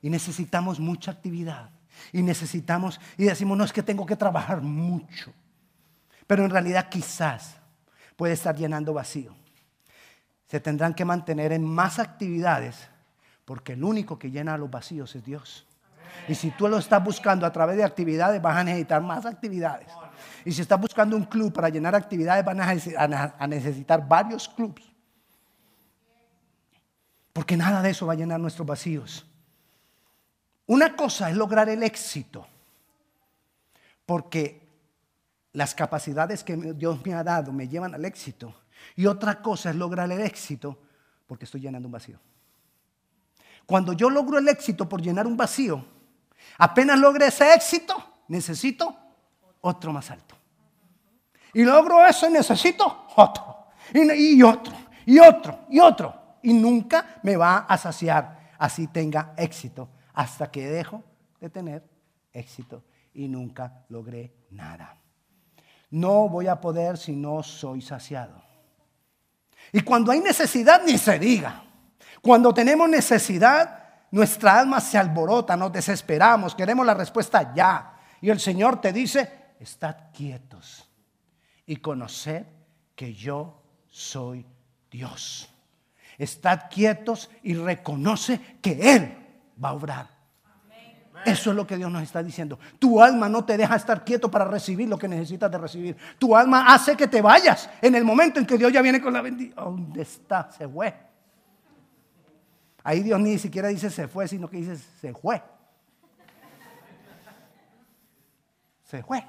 Y 0.00 0.10
necesitamos 0.10 0.78
mucha 0.78 1.10
actividad 1.10 1.70
y 2.12 2.22
necesitamos, 2.22 3.00
y 3.16 3.24
decimos, 3.24 3.58
no 3.58 3.64
es 3.64 3.72
que 3.72 3.82
tengo 3.82 4.06
que 4.06 4.16
trabajar 4.16 4.60
mucho, 4.62 5.32
pero 6.26 6.44
en 6.44 6.50
realidad 6.50 6.88
quizás 6.88 7.56
puede 8.16 8.34
estar 8.34 8.54
llenando 8.56 8.92
vacío. 8.92 9.34
Se 10.46 10.60
tendrán 10.60 10.94
que 10.94 11.04
mantener 11.04 11.52
en 11.52 11.64
más 11.64 11.98
actividades 11.98 12.88
porque 13.44 13.72
el 13.72 13.82
único 13.82 14.18
que 14.18 14.30
llena 14.30 14.58
los 14.58 14.70
vacíos 14.70 15.14
es 15.16 15.24
Dios. 15.24 15.66
Y 16.28 16.34
si 16.34 16.50
tú 16.50 16.68
lo 16.68 16.78
estás 16.78 17.02
buscando 17.02 17.46
a 17.46 17.52
través 17.52 17.76
de 17.76 17.84
actividades, 17.84 18.40
vas 18.42 18.56
a 18.56 18.64
necesitar 18.64 19.02
más 19.02 19.24
actividades. 19.24 19.88
Y 20.44 20.52
si 20.52 20.62
estás 20.62 20.80
buscando 20.80 21.16
un 21.16 21.24
club 21.24 21.52
para 21.52 21.68
llenar 21.68 21.94
actividades, 21.94 22.44
van 22.44 22.60
a 22.60 23.46
necesitar 23.46 24.06
varios 24.06 24.48
clubes. 24.48 24.84
Porque 27.32 27.56
nada 27.56 27.82
de 27.82 27.90
eso 27.90 28.06
va 28.06 28.14
a 28.14 28.16
llenar 28.16 28.40
nuestros 28.40 28.66
vacíos. 28.66 29.24
Una 30.66 30.96
cosa 30.96 31.30
es 31.30 31.36
lograr 31.36 31.68
el 31.68 31.82
éxito, 31.82 32.46
porque 34.04 34.68
las 35.52 35.74
capacidades 35.74 36.44
que 36.44 36.56
Dios 36.56 37.04
me 37.04 37.14
ha 37.14 37.24
dado 37.24 37.52
me 37.52 37.68
llevan 37.68 37.94
al 37.94 38.04
éxito. 38.04 38.54
Y 38.96 39.06
otra 39.06 39.40
cosa 39.40 39.70
es 39.70 39.76
lograr 39.76 40.10
el 40.10 40.20
éxito 40.20 40.78
porque 41.26 41.44
estoy 41.44 41.60
llenando 41.60 41.88
un 41.88 41.92
vacío. 41.92 42.18
Cuando 43.66 43.92
yo 43.92 44.10
logro 44.10 44.38
el 44.38 44.48
éxito 44.48 44.88
por 44.88 45.00
llenar 45.00 45.26
un 45.26 45.36
vacío, 45.36 45.84
apenas 46.58 46.98
logre 46.98 47.26
ese 47.26 47.54
éxito, 47.54 48.22
necesito 48.28 48.96
otro 49.60 49.92
más 49.92 50.10
alto. 50.10 50.34
Y 51.52 51.64
logro 51.64 52.04
eso 52.06 52.28
y 52.28 52.32
necesito 52.32 53.06
otro. 53.16 53.68
Y, 53.92 54.36
y 54.36 54.42
otro, 54.42 54.74
y 55.06 55.18
otro, 55.18 55.60
y 55.70 55.80
otro. 55.80 56.14
Y 56.42 56.52
nunca 56.52 57.20
me 57.22 57.36
va 57.36 57.58
a 57.58 57.76
saciar 57.76 58.38
así 58.58 58.88
tenga 58.88 59.32
éxito 59.36 59.88
hasta 60.14 60.50
que 60.50 60.68
dejo 60.68 61.02
de 61.40 61.48
tener 61.48 61.88
éxito 62.32 62.82
y 63.14 63.28
nunca 63.28 63.84
logré 63.88 64.32
nada. 64.50 64.96
No 65.90 66.28
voy 66.28 66.48
a 66.48 66.60
poder 66.60 66.98
si 66.98 67.16
no 67.16 67.42
soy 67.42 67.80
saciado. 67.80 68.42
Y 69.72 69.80
cuando 69.80 70.12
hay 70.12 70.20
necesidad, 70.20 70.82
ni 70.84 70.98
se 70.98 71.18
diga. 71.18 71.62
Cuando 72.20 72.52
tenemos 72.52 72.88
necesidad, 72.88 73.84
nuestra 74.10 74.58
alma 74.58 74.80
se 74.80 74.98
alborota, 74.98 75.56
nos 75.56 75.72
desesperamos, 75.72 76.54
queremos 76.54 76.84
la 76.84 76.94
respuesta 76.94 77.54
ya. 77.54 77.94
Y 78.20 78.30
el 78.30 78.40
Señor 78.40 78.80
te 78.80 78.92
dice, 78.92 79.37
estad 79.58 79.96
quietos 80.12 80.88
y 81.66 81.76
conoced 81.76 82.46
que 82.94 83.14
yo 83.14 83.62
soy 83.88 84.46
Dios. 84.90 85.48
Estad 86.16 86.62
quietos 86.70 87.30
y 87.42 87.54
reconoce 87.54 88.58
que 88.60 88.94
Él 88.94 89.16
va 89.62 89.70
a 89.70 89.74
obrar. 89.74 90.18
Eso 91.24 91.50
es 91.50 91.56
lo 91.56 91.66
que 91.66 91.76
Dios 91.76 91.90
nos 91.90 92.02
está 92.02 92.22
diciendo. 92.22 92.58
Tu 92.78 93.02
alma 93.02 93.28
no 93.28 93.44
te 93.44 93.56
deja 93.56 93.76
estar 93.76 94.04
quieto 94.04 94.30
para 94.30 94.44
recibir 94.44 94.88
lo 94.88 94.98
que 94.98 95.08
necesitas 95.08 95.50
de 95.50 95.58
recibir. 95.58 95.96
Tu 96.18 96.34
alma 96.34 96.72
hace 96.72 96.96
que 96.96 97.08
te 97.08 97.20
vayas 97.20 97.68
en 97.82 97.94
el 97.94 98.04
momento 98.04 98.38
en 98.38 98.46
que 98.46 98.56
Dios 98.56 98.72
ya 98.72 98.82
viene 98.82 99.00
con 99.00 99.12
la 99.12 99.20
bendición. 99.20 99.56
¿Dónde 99.56 100.02
está? 100.02 100.50
Se 100.50 100.68
fue. 100.68 100.94
Ahí 102.84 103.02
Dios 103.02 103.20
ni 103.20 103.38
siquiera 103.38 103.68
dice 103.68 103.90
se 103.90 104.08
fue, 104.08 104.28
sino 104.28 104.48
que 104.48 104.58
dice 104.58 104.76
se 104.76 105.12
fue. 105.12 105.42
Se 108.84 109.02
fue. 109.02 109.24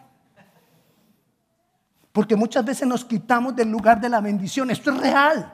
Porque 2.11 2.35
muchas 2.35 2.65
veces 2.65 2.87
nos 2.87 3.05
quitamos 3.05 3.55
del 3.55 3.69
lugar 3.69 3.99
de 3.99 4.09
la 4.09 4.19
bendición. 4.19 4.71
Esto 4.71 4.91
es 4.91 4.97
real. 4.97 5.53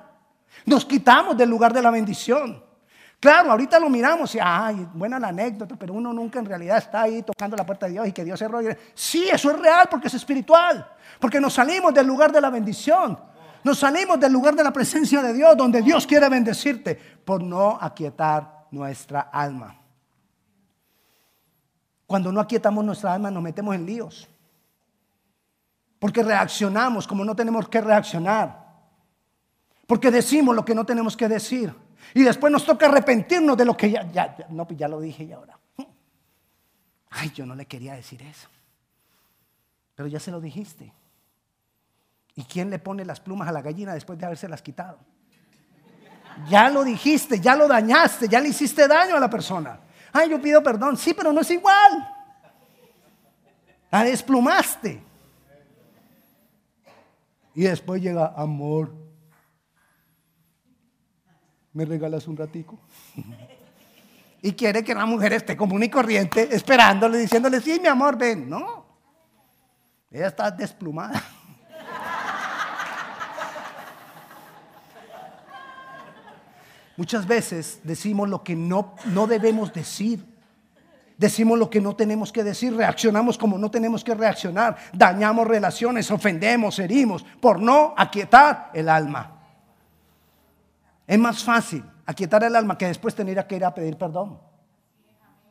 Nos 0.66 0.86
quitamos 0.86 1.38
del 1.38 1.50
lugar 1.50 1.74
de 1.74 1.82
la 1.82 1.92
bendición. 1.92 2.64
Claro, 3.20 3.52
ahorita 3.52 3.80
lo 3.80 3.90
miramos 3.90 4.36
y, 4.36 4.40
ay, 4.42 4.88
buena 4.94 5.20
la 5.20 5.30
anécdota, 5.30 5.76
pero 5.78 5.94
uno 5.94 6.14
nunca 6.14 6.40
en 6.40 6.46
realidad 6.46 6.78
está 6.78 7.04
ahí 7.04 7.24
tocando 7.24 7.56
la 7.56 7.66
puerta 7.66 7.88
de 7.88 7.94
Dios 7.94 8.08
y 8.08 8.12
que 8.12 8.24
Dios 8.24 8.38
se 8.38 8.48
rogue. 8.48 8.78
Sí, 8.94 9.28
eso 9.32 9.52
es 9.52 9.60
real 9.60 9.88
porque 9.90 10.08
es 10.08 10.14
espiritual, 10.14 10.88
porque 11.20 11.40
nos 11.40 11.54
salimos 11.54 11.94
del 11.94 12.06
lugar 12.06 12.32
de 12.32 12.42
la 12.42 12.50
bendición, 12.50 13.18
nos 13.64 13.80
salimos 13.80 14.20
del 14.20 14.32
lugar 14.32 14.56
de 14.56 14.64
la 14.64 14.72
presencia 14.72 15.24
de 15.24 15.34
Dios, 15.34 15.58
donde 15.58 15.82
Dios 15.82 16.06
quiere 16.06 16.30
bendecirte, 16.30 16.96
por 16.96 17.42
no 17.42 17.80
aquietar 17.82 18.68
nuestra 18.70 19.22
alma. 19.22 19.76
Cuando 22.06 22.32
no 22.32 22.40
aquietamos 22.40 22.86
nuestra 22.86 23.14
alma 23.14 23.32
nos 23.32 23.42
metemos 23.42 23.74
en 23.74 23.86
líos, 23.86 24.30
porque 26.00 26.24
reaccionamos 26.24 27.08
como 27.08 27.24
no 27.24 27.36
tenemos 27.36 27.68
que 27.68 27.82
reaccionar, 27.82 28.66
porque 29.88 30.12
decimos 30.12 30.56
lo 30.56 30.66
que 30.66 30.75
no 30.75 30.86
tenemos 30.86 31.16
que 31.16 31.28
decir. 31.28 31.74
Y 32.14 32.24
después 32.24 32.52
nos 32.52 32.66
toca 32.66 32.86
arrepentirnos 32.86 33.58
de 33.58 33.66
lo 33.66 33.75
que 33.75 33.92
ya, 33.92 34.10
ya, 34.12 34.36
no, 34.50 34.66
pues 34.68 34.80
ya 34.80 34.88
lo 34.88 35.00
dije 35.00 35.24
y 35.24 35.32
ahora. 35.32 35.58
Ay, 37.10 37.32
yo 37.34 37.46
no 37.46 37.56
le 37.56 37.66
quería 37.66 37.94
decir 37.94 38.22
eso. 38.22 38.50
Pero 39.96 40.08
ya 40.08 40.20
se 40.20 40.32
lo 40.32 40.42
dijiste. 40.42 40.92
¿Y 42.36 42.44
quién 42.44 42.70
le 42.70 42.80
pone 42.80 43.06
las 43.06 43.20
plumas 43.20 43.48
a 43.48 43.52
la 43.52 43.62
gallina 43.62 43.94
después 43.94 44.20
de 44.20 44.25
habérselas 44.25 44.62
quitado? 44.62 45.00
Ya 46.50 46.70
lo 46.70 46.84
dijiste, 46.84 47.40
ya 47.40 47.56
lo 47.56 47.68
dañaste, 47.68 48.28
ya 48.28 48.42
le 48.42 48.50
hiciste 48.50 48.88
daño 48.88 49.16
a 49.16 49.20
la 49.20 49.30
persona. 49.30 49.80
Ay, 50.12 50.30
yo 50.30 50.42
pido 50.42 50.62
perdón. 50.62 50.98
Sí, 50.98 51.14
pero 51.14 51.32
no 51.32 51.42
es 51.42 51.52
igual. 51.52 52.10
La 53.90 54.04
desplumaste. 54.04 55.02
Y 57.56 57.64
después 57.64 58.02
llega 58.02 58.34
amor. 58.36 58.94
¿Me 61.72 61.86
regalas 61.86 62.28
un 62.28 62.36
ratico? 62.38 62.78
y 64.42 64.52
quiere 64.52 64.84
que 64.84 64.94
la 64.94 65.06
mujer 65.06 65.32
esté 65.34 65.56
común 65.58 65.82
y 65.84 65.90
corriente, 65.90 66.54
esperándole, 66.54 67.18
diciéndole, 67.18 67.62
sí, 67.62 67.80
mi 67.82 67.88
amor, 67.88 68.18
ven. 68.18 68.50
No. 68.50 68.86
Ella 70.12 70.28
está 70.28 70.52
desplumada. 70.52 71.24
Muchas 76.98 77.26
veces 77.26 77.80
decimos 77.84 78.30
lo 78.30 78.44
que 78.44 78.56
no, 78.56 78.96
no 79.06 79.28
debemos 79.28 79.74
decir. 79.74 80.35
Decimos 81.18 81.58
lo 81.58 81.70
que 81.70 81.80
no 81.80 81.96
tenemos 81.96 82.32
que 82.32 82.44
decir, 82.44 82.76
reaccionamos 82.76 83.38
como 83.38 83.58
no 83.58 83.72
tenemos 83.72 84.04
que 84.04 84.14
reaccionar, 84.14 84.76
dañamos 84.92 85.48
relaciones, 85.48 86.12
ofendemos, 86.12 86.78
herimos, 86.80 87.24
por 87.40 87.62
no 87.62 87.94
aquietar 87.96 88.72
el 88.74 88.90
alma. 88.90 89.32
Es 91.08 91.18
más 91.18 91.44
fácil 91.44 91.84
aquietar 92.06 92.44
el 92.44 92.56
alma 92.56 92.78
que 92.78 92.88
después 92.88 93.16
tener 93.16 93.46
que 93.48 93.56
ir 93.56 93.64
a 93.64 93.74
pedir 93.74 93.98
perdón. 93.98 94.40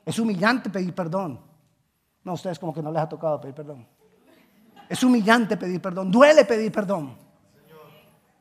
Es 0.05 0.19
humillante 0.19 0.69
pedir 0.69 0.95
perdón. 0.95 1.41
No, 2.25 2.35
ustedes 2.35 2.59
como 2.59 2.75
que 2.75 2.83
no 2.83 2.93
les 2.93 3.03
ha 3.03 3.09
tocado 3.09 3.41
pedir 3.41 3.55
perdón. 3.55 3.87
Es 4.89 5.03
humillante 5.03 5.57
pedir 5.57 5.81
perdón, 5.81 6.11
duele 6.11 6.45
pedir 6.45 6.71
perdón. 6.71 7.17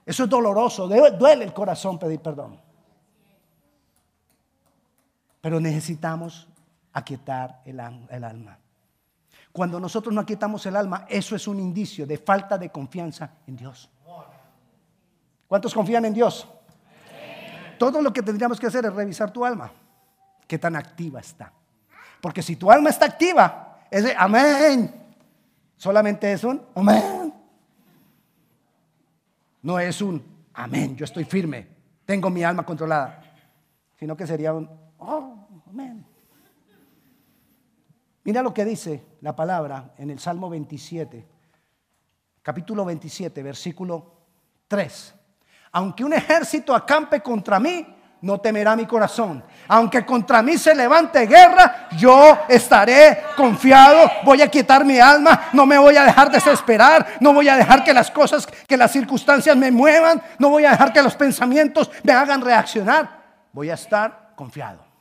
Eso 0.05 0.25
es 0.25 0.29
doloroso, 0.29 0.89
duele 0.89 1.45
el 1.45 1.53
corazón 1.53 1.97
pedir 1.97 2.19
perdón. 2.19 2.59
Pero 5.39 5.61
necesitamos 5.61 6.49
aquietar 6.93 7.61
el, 7.65 7.79
alma. 7.79 8.57
Cuando 9.51 9.79
nosotros 9.79 10.13
no 10.13 10.21
aquietamos 10.21 10.65
el 10.65 10.75
alma, 10.75 11.05
eso 11.09 11.35
es 11.35 11.47
un 11.47 11.59
indicio 11.59 12.05
de 12.05 12.17
falta 12.17 12.57
de 12.57 12.69
confianza 12.69 13.31
en 13.47 13.55
Dios. 13.55 13.89
¿Cuántos 15.47 15.73
confían 15.73 16.05
en 16.05 16.13
Dios? 16.13 16.47
Todo 17.77 18.01
lo 18.01 18.13
que 18.13 18.21
tendríamos 18.21 18.59
que 18.59 18.67
hacer 18.67 18.85
es 18.85 18.93
revisar 18.93 19.31
tu 19.31 19.43
alma. 19.43 19.71
¿Qué 20.47 20.57
tan 20.57 20.75
activa 20.75 21.19
está? 21.19 21.51
Porque 22.21 22.41
si 22.41 22.55
tu 22.55 22.71
alma 22.71 22.89
está 22.89 23.05
activa, 23.05 23.79
es 23.91 24.03
de 24.03 24.15
amén. 24.17 24.93
Solamente 25.77 26.31
es 26.31 26.43
un 26.43 26.61
amén. 26.75 27.33
No 29.61 29.79
es 29.79 30.01
un 30.01 30.23
amén, 30.53 30.95
yo 30.95 31.05
estoy 31.05 31.23
firme, 31.23 31.67
tengo 32.05 32.29
mi 32.29 32.43
alma 32.43 32.65
controlada. 32.65 33.21
Sino 33.97 34.15
que 34.17 34.27
sería 34.27 34.53
un 34.53 34.69
oh, 34.99 35.47
amén. 35.69 36.05
Mira 38.25 38.41
lo 38.41 38.53
que 38.53 38.63
dice 38.63 39.03
la 39.21 39.35
palabra 39.35 39.91
en 39.97 40.09
el 40.09 40.19
Salmo 40.19 40.49
27, 40.49 41.27
capítulo 42.41 42.85
27, 42.85 43.43
versículo 43.43 44.13
3. 44.67 45.13
Aunque 45.73 46.05
un 46.05 46.13
ejército 46.13 46.73
acampe 46.73 47.19
contra 47.21 47.59
mí, 47.59 47.85
no 48.21 48.39
temerá 48.39 48.77
mi 48.77 48.85
corazón. 48.85 49.43
Aunque 49.67 50.05
contra 50.05 50.41
mí 50.41 50.57
se 50.57 50.73
levante 50.73 51.27
guerra, 51.27 51.89
yo 51.97 52.39
estaré 52.47 53.23
confiado, 53.35 54.09
voy 54.23 54.41
a 54.41 54.47
quitar 54.47 54.85
mi 54.85 54.99
alma, 54.99 55.49
no 55.51 55.65
me 55.65 55.77
voy 55.77 55.97
a 55.97 56.05
dejar 56.05 56.31
desesperar, 56.31 57.05
no 57.19 57.33
voy 57.33 57.49
a 57.49 57.57
dejar 57.57 57.83
que 57.83 57.93
las 57.93 58.09
cosas, 58.09 58.47
que 58.47 58.77
las 58.77 58.93
circunstancias 58.93 59.57
me 59.57 59.69
muevan, 59.69 60.21
no 60.39 60.47
voy 60.47 60.63
a 60.63 60.71
dejar 60.71 60.93
que 60.93 61.03
los 61.03 61.15
pensamientos 61.15 61.91
me 62.03 62.13
hagan 62.13 62.39
reaccionar. 62.39 63.21
Voy 63.51 63.69
a 63.69 63.73
estar 63.73 64.31
confiado 64.37 64.92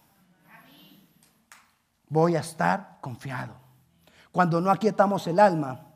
voy 2.12 2.36
a 2.36 2.40
estar 2.40 2.98
confiado. 3.00 3.54
Cuando 4.30 4.60
no 4.60 4.70
aquietamos 4.70 5.26
el 5.26 5.40
alma, 5.40 5.86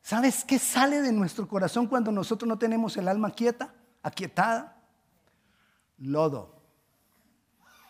¿sabes 0.00 0.46
qué 0.46 0.58
sale 0.58 1.02
de 1.02 1.12
nuestro 1.12 1.46
corazón 1.46 1.86
cuando 1.86 2.10
nosotros 2.10 2.48
no 2.48 2.58
tenemos 2.58 2.96
el 2.96 3.06
alma 3.06 3.32
quieta, 3.32 3.74
aquietada? 4.02 4.78
Lodo. 5.98 6.56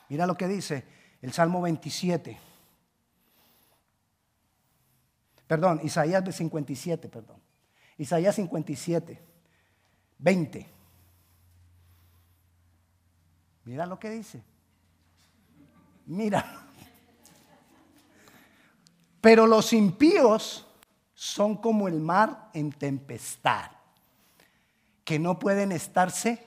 Mira 0.08 0.26
lo 0.26 0.36
que 0.36 0.48
dice 0.48 0.84
el 1.22 1.32
Salmo 1.32 1.62
27. 1.62 2.36
Perdón, 5.46 5.80
Isaías 5.84 6.24
57, 6.34 7.08
perdón. 7.08 7.40
Isaías 7.96 8.34
57, 8.34 9.22
20. 10.18 10.66
Mira 13.66 13.86
lo 13.86 14.00
que 14.00 14.10
dice. 14.10 14.42
Mira. 16.10 16.44
Pero 19.20 19.46
los 19.46 19.72
impíos 19.72 20.66
son 21.14 21.56
como 21.56 21.86
el 21.86 22.00
mar 22.00 22.48
en 22.52 22.72
tempestad, 22.72 23.70
que 25.04 25.20
no 25.20 25.38
pueden 25.38 25.70
estarse 25.70 26.44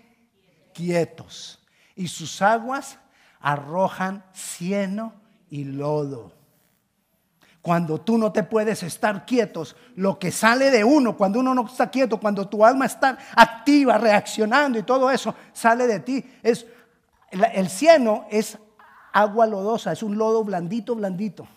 quietos, 0.73 1.59
y 1.95 2.09
sus 2.09 2.41
aguas 2.41 2.97
arrojan 3.39 4.25
cieno 4.33 5.13
y 5.49 5.63
lodo. 5.63 6.33
Cuando 7.61 8.01
tú 8.01 8.17
no 8.17 8.33
te 8.33 8.43
puedes 8.43 8.83
estar 8.83 9.25
quietos, 9.25 9.77
lo 9.95 10.19
que 10.19 10.31
sale 10.31 10.71
de 10.71 10.83
uno, 10.83 11.15
cuando 11.15 11.39
uno 11.39 11.55
no 11.55 11.65
está 11.65 11.89
quieto, 11.89 12.19
cuando 12.19 12.49
tu 12.49 12.65
alma 12.65 12.85
está 12.85 13.17
activa, 13.33 13.97
reaccionando 13.97 14.77
y 14.77 14.83
todo 14.83 15.09
eso 15.09 15.33
sale 15.53 15.87
de 15.87 16.01
ti, 16.01 16.25
es 16.41 16.65
el 17.31 17.69
cieno 17.69 18.27
es 18.29 18.57
agua 19.13 19.45
lodosa, 19.45 19.91
es 19.91 20.03
un 20.03 20.17
lodo 20.17 20.43
blandito, 20.43 20.95
blandito. 20.95 21.47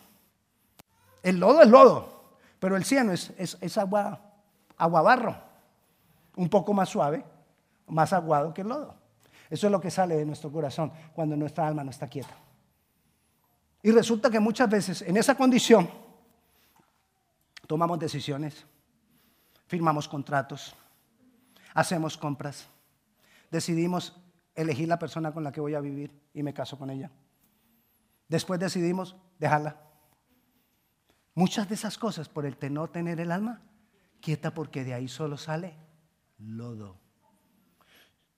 El 1.23 1.41
lodo 1.41 1.63
es 1.63 1.69
lodo, 1.69 2.37
pero 2.61 2.77
el 2.77 2.85
cieno 2.85 3.13
es, 3.13 3.33
es, 3.39 3.79
agua, 3.79 4.21
agua 4.77 5.03
barro, 5.03 5.37
un 6.37 6.49
poco 6.49 6.73
más 6.73 6.89
suave, 6.89 7.25
más 7.89 8.13
aguado 8.13 8.55
que 8.55 8.61
el 8.61 8.69
lodo. 8.69 8.95
Eso 9.49 9.67
es 9.67 9.71
lo 9.73 9.81
que 9.81 9.91
sale 9.91 10.17
de 10.17 10.27
nuestro 10.27 10.53
corazón 10.53 10.93
cuando 11.15 11.35
nuestra 11.35 11.67
alma 11.67 11.83
no 11.83 11.91
está 11.91 12.07
quieta. 12.07 12.35
Y 13.83 13.91
resulta 13.91 14.31
que 14.31 14.41
muchas 14.41 14.69
veces 14.69 15.03
en 15.03 15.17
esa 15.17 15.35
condición 15.35 15.89
tomamos 17.67 17.99
decisiones, 17.99 18.67
firmamos 19.67 20.09
contratos, 20.09 20.75
hacemos 21.75 22.17
compras, 22.17 22.67
decidimos 23.51 24.17
elegir 24.55 24.89
la 24.89 24.99
persona 24.99 25.33
con 25.33 25.43
la 25.43 25.53
que 25.53 25.61
voy 25.61 25.75
a 25.75 25.81
vivir 25.81 26.11
y 26.35 26.43
me 26.43 26.53
caso 26.53 26.79
con 26.79 26.91
ella. 26.91 27.11
Después 28.29 28.59
decidimos 28.61 29.17
dejarla. 29.39 29.81
Muchas 31.35 31.69
de 31.69 31.75
esas 31.75 31.99
cosas 31.99 32.29
por 32.29 32.47
el 32.47 32.57
no 32.73 32.89
tener 32.89 33.21
el 33.21 33.31
alma 33.31 33.61
quieta 34.21 34.55
porque 34.55 34.85
de 34.85 34.95
ahí 34.95 35.09
solo 35.09 35.37
sale 35.37 35.77
lodo. 36.39 36.99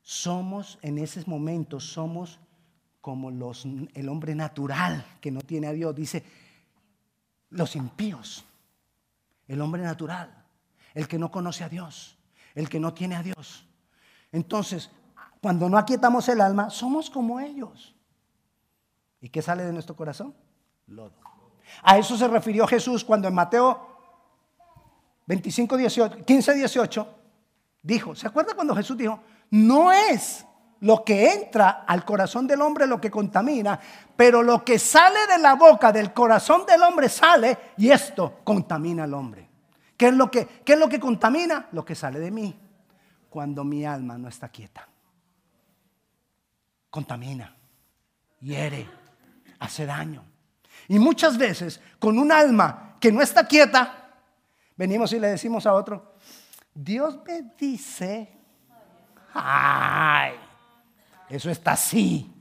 Somos 0.02 0.78
en 0.82 0.98
esos 0.98 1.28
momentos, 1.28 1.92
somos 1.92 2.40
como 3.00 3.30
los, 3.30 3.66
el 3.94 4.08
hombre 4.08 4.34
natural 4.34 5.04
que 5.20 5.30
no 5.30 5.40
tiene 5.40 5.66
a 5.66 5.72
Dios. 5.72 5.94
Dice, 5.94 6.24
los 7.50 7.76
impíos, 7.76 8.44
el 9.46 9.60
hombre 9.60 9.82
natural, 9.82 10.44
el 10.94 11.06
que 11.08 11.18
no 11.18 11.30
conoce 11.30 11.64
a 11.64 11.68
Dios, 11.68 12.18
el 12.54 12.68
que 12.68 12.80
no 12.80 12.94
tiene 12.94 13.16
a 13.16 13.22
Dios. 13.22 13.66
Entonces, 14.32 14.90
cuando 15.40 15.68
no 15.68 15.78
aquietamos 15.78 16.28
el 16.28 16.40
alma, 16.40 16.70
somos 16.70 17.10
como 17.10 17.40
ellos. 17.40 17.94
¿Y 19.20 19.28
qué 19.30 19.42
sale 19.42 19.64
de 19.64 19.72
nuestro 19.72 19.96
corazón? 19.96 20.34
Lodo. 20.86 21.14
A 21.82 21.98
eso 21.98 22.16
se 22.16 22.28
refirió 22.28 22.66
Jesús 22.66 23.04
cuando 23.04 23.28
en 23.28 23.34
Mateo 23.34 23.86
25, 25.26 25.76
18, 25.76 26.24
15, 26.24 26.54
18 26.54 27.08
dijo, 27.82 28.14
¿se 28.14 28.26
acuerda 28.26 28.54
cuando 28.54 28.74
Jesús 28.74 28.96
dijo, 28.96 29.20
no 29.50 29.92
es 29.92 30.46
lo 30.80 31.04
que 31.04 31.32
entra 31.32 31.84
al 31.86 32.04
corazón 32.04 32.46
del 32.46 32.62
hombre 32.62 32.86
lo 32.86 33.00
que 33.00 33.10
contamina, 33.10 33.78
pero 34.16 34.42
lo 34.42 34.64
que 34.64 34.78
sale 34.78 35.26
de 35.26 35.38
la 35.38 35.54
boca 35.54 35.92
del 35.92 36.12
corazón 36.12 36.64
del 36.66 36.82
hombre 36.82 37.08
sale 37.08 37.58
y 37.76 37.90
esto 37.90 38.40
contamina 38.44 39.04
al 39.04 39.14
hombre. 39.14 39.48
¿Qué 39.96 40.08
es 40.08 40.14
lo 40.14 40.30
que, 40.30 40.46
qué 40.64 40.74
es 40.74 40.78
lo 40.78 40.88
que 40.88 41.00
contamina? 41.00 41.68
Lo 41.72 41.84
que 41.84 41.94
sale 41.94 42.20
de 42.20 42.30
mí 42.30 42.58
cuando 43.28 43.64
mi 43.64 43.84
alma 43.84 44.16
no 44.16 44.28
está 44.28 44.48
quieta. 44.48 44.88
Contamina, 46.90 47.54
hiere, 48.40 48.88
hace 49.58 49.86
daño. 49.86 50.24
Y 50.88 50.98
muchas 50.98 51.36
veces 51.36 51.80
con 51.98 52.18
un 52.18 52.32
alma 52.32 52.96
que 53.00 53.12
no 53.12 53.20
está 53.20 53.46
quieta, 53.46 54.10
venimos 54.76 55.12
y 55.12 55.18
le 55.18 55.28
decimos 55.28 55.66
a 55.66 55.74
otro, 55.74 56.14
Dios 56.74 57.18
me 57.26 57.42
dice, 57.58 58.28
ay, 59.34 60.32
eso 61.28 61.50
está 61.50 61.72
así 61.72 62.32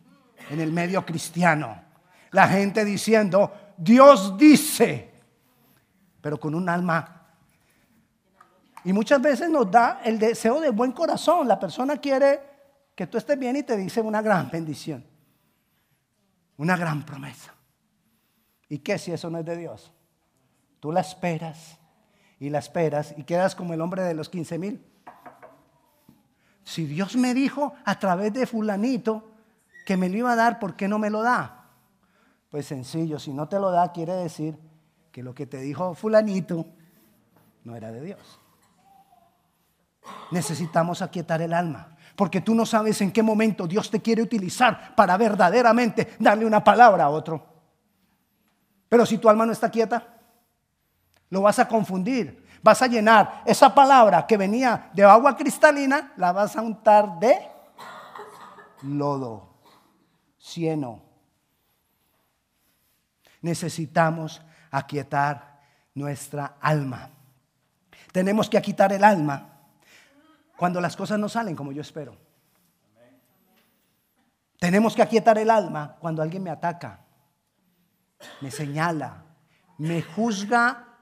en 0.49 0.59
el 0.59 0.71
medio 0.71 1.05
cristiano. 1.05 1.81
La 2.31 2.47
gente 2.47 2.85
diciendo, 2.85 3.51
Dios 3.77 4.37
dice, 4.37 5.11
pero 6.21 6.39
con 6.39 6.55
un 6.55 6.69
alma. 6.69 7.25
Y 8.83 8.93
muchas 8.93 9.21
veces 9.21 9.49
nos 9.49 9.69
da 9.69 10.01
el 10.03 10.17
deseo 10.19 10.61
de 10.61 10.69
buen 10.69 10.91
corazón. 10.91 11.47
La 11.47 11.59
persona 11.59 11.97
quiere 11.97 12.39
que 12.95 13.07
tú 13.07 13.17
estés 13.17 13.37
bien 13.37 13.55
y 13.55 13.63
te 13.63 13.75
dice 13.75 14.01
una 14.01 14.21
gran 14.21 14.49
bendición. 14.49 15.05
Una 16.57 16.75
gran 16.75 17.05
promesa. 17.05 17.53
¿Y 18.69 18.79
qué 18.79 18.97
si 18.97 19.11
eso 19.11 19.29
no 19.29 19.39
es 19.39 19.45
de 19.45 19.55
Dios? 19.57 19.91
tú 20.79 20.91
la 20.91 21.01
esperas 21.01 21.77
y 22.39 22.49
la 22.49 22.59
esperas 22.59 23.13
y 23.17 23.23
quedas 23.23 23.55
como 23.55 23.73
el 23.73 23.81
hombre 23.81 24.03
de 24.03 24.13
los 24.13 24.29
15 24.29 24.57
mil. 24.57 24.85
Si 26.63 26.85
Dios 26.85 27.15
me 27.15 27.33
dijo 27.33 27.73
a 27.85 27.97
través 27.99 28.33
de 28.33 28.45
fulanito 28.45 29.31
que 29.85 29.97
me 29.97 30.09
lo 30.09 30.17
iba 30.17 30.33
a 30.33 30.35
dar, 30.35 30.59
¿por 30.59 30.75
qué 30.75 30.87
no 30.87 30.99
me 30.99 31.09
lo 31.09 31.23
da? 31.23 31.65
Pues 32.49 32.65
sencillo, 32.65 33.19
si 33.19 33.33
no 33.33 33.47
te 33.47 33.59
lo 33.59 33.71
da, 33.71 33.91
quiere 33.91 34.13
decir 34.13 34.57
que 35.11 35.23
lo 35.23 35.33
que 35.33 35.47
te 35.47 35.59
dijo 35.59 35.95
fulanito 35.95 36.65
no 37.63 37.75
era 37.75 37.91
de 37.91 38.01
Dios. 38.01 38.39
Necesitamos 40.31 41.01
aquietar 41.01 41.41
el 41.41 41.53
alma, 41.53 41.96
porque 42.17 42.41
tú 42.41 42.55
no 42.55 42.65
sabes 42.65 42.99
en 43.01 43.11
qué 43.11 43.21
momento 43.21 43.67
Dios 43.67 43.91
te 43.91 44.01
quiere 44.01 44.23
utilizar 44.23 44.95
para 44.95 45.15
verdaderamente 45.17 46.15
darle 46.17 46.47
una 46.47 46.63
palabra 46.63 47.03
a 47.03 47.09
otro. 47.09 47.45
Pero 48.89 49.05
si 49.05 49.19
tu 49.19 49.29
alma 49.29 49.45
no 49.45 49.51
está 49.51 49.69
quieta, 49.69 50.15
lo 51.29 51.43
vas 51.43 51.59
a 51.59 51.67
confundir. 51.67 52.43
Vas 52.63 52.81
a 52.81 52.87
llenar 52.87 53.43
esa 53.45 53.73
palabra 53.73 54.25
que 54.25 54.35
venía 54.35 54.89
de 54.93 55.03
agua 55.03 55.37
cristalina, 55.37 56.13
la 56.17 56.31
vas 56.31 56.55
a 56.55 56.63
untar 56.63 57.19
de 57.19 57.37
lodo, 58.81 59.59
cieno. 60.39 61.03
Necesitamos 63.41 64.41
aquietar 64.71 65.59
nuestra 65.93 66.55
alma. 66.59 67.11
Tenemos 68.11 68.49
que 68.49 68.57
aquietar 68.57 68.91
el 68.91 69.03
alma 69.03 69.56
cuando 70.57 70.81
las 70.81 70.97
cosas 70.97 71.19
no 71.19 71.29
salen 71.29 71.55
como 71.55 71.71
yo 71.71 71.81
espero. 71.81 72.17
Tenemos 74.59 74.95
que 74.95 75.03
aquietar 75.03 75.37
el 75.37 75.51
alma 75.51 75.95
cuando 75.99 76.21
alguien 76.21 76.43
me 76.43 76.49
ataca, 76.49 77.05
me 78.41 78.49
señala, 78.49 79.23
me 79.77 80.01
juzga 80.01 80.97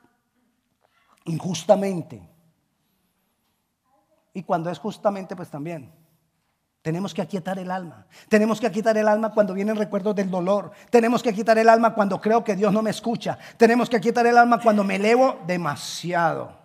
injustamente. 1.24 2.30
Y 4.34 4.44
cuando 4.44 4.70
es 4.70 4.78
justamente, 4.78 5.36
pues 5.36 5.50
también. 5.50 5.91
Tenemos 6.82 7.13
que 7.13 7.22
aquietar 7.22 7.58
el 7.58 7.72
alma. 7.72 8.06
Tenemos 8.28 8.60
que 8.60 8.68
aquietar 8.68 8.98
el 8.98 9.08
alma 9.08 9.34
cuando 9.34 9.54
vienen 9.54 9.78
recuerdos 9.78 10.13
del 10.13 10.30
dolor. 10.30 10.72
Tenemos 10.91 11.24
que 11.24 11.30
aquietar 11.30 11.58
el 11.58 11.70
alma 11.70 11.96
cuando 11.96 12.20
creo 12.20 12.44
que 12.44 12.56
Dios 12.56 12.74
no 12.74 12.82
me 12.82 12.91
escucha. 12.91 13.39
Tenemos 13.58 13.89
que 13.89 13.96
aquietar 13.96 14.28
el 14.28 14.38
alma 14.38 14.60
cuando 14.62 14.84
me 14.84 14.98
elevo 14.98 15.39
demasiado. 15.48 16.60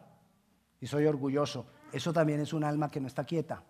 Y 0.80 0.88
soy 0.88 1.06
orgulloso. 1.06 1.66
Eso 1.92 2.12
también 2.12 2.40
es 2.40 2.52
un 2.52 2.64
alma 2.64 2.88
que 2.88 3.00
no 3.00 3.06
está 3.06 3.24
quieta. 3.24 3.62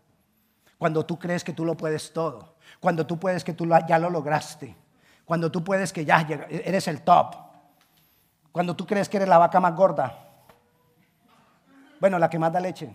Cuando 0.78 1.04
tú 1.04 1.18
crees 1.18 1.44
que 1.44 1.52
tú 1.52 1.64
lo 1.64 1.76
puedes 1.76 2.12
todo. 2.12 2.56
Cuando 2.80 3.06
tú 3.06 3.18
puedes 3.18 3.44
que 3.44 3.52
tú 3.52 3.68
ya 3.86 3.98
lo 3.98 4.10
lograste. 4.10 4.74
Cuando 5.24 5.50
tú 5.50 5.62
puedes 5.62 5.92
que 5.92 6.04
ya 6.04 6.26
eres 6.48 6.88
el 6.88 7.02
top. 7.02 7.36
Cuando 8.52 8.74
tú 8.74 8.86
crees 8.86 9.08
que 9.08 9.18
eres 9.18 9.28
la 9.28 9.38
vaca 9.38 9.60
más 9.60 9.74
gorda. 9.74 10.18
Bueno, 12.00 12.18
la 12.18 12.30
que 12.30 12.38
más 12.38 12.52
da 12.52 12.60
leche. 12.60 12.90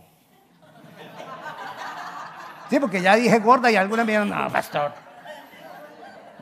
Sí, 2.69 2.79
porque 2.79 3.01
ya 3.01 3.15
dije 3.15 3.39
gorda 3.39 3.69
y 3.69 3.75
alguna 3.75 4.03
me 4.03 4.13
dijeron, 4.13 4.29
no, 4.29 4.49
pastor. 4.49 4.91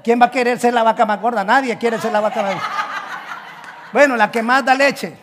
¿Quién 0.04 0.22
va 0.22 0.28
a 0.28 0.32
querer 0.32 0.60
ser 0.60 0.74
la 0.74 0.84
vaca 0.84 1.06
más 1.06 1.22
gorda? 1.22 1.43
Nadie 1.43 1.78
quiere 1.78 2.00
ser 2.00 2.12
la 2.12 2.22
vaca 2.22 2.41
más 2.41 2.54
gorda. 2.54 2.67
Bueno, 3.91 4.15
la 4.15 4.32
que 4.32 4.41
más 4.41 4.65
da 4.65 4.74
leche. 4.74 5.17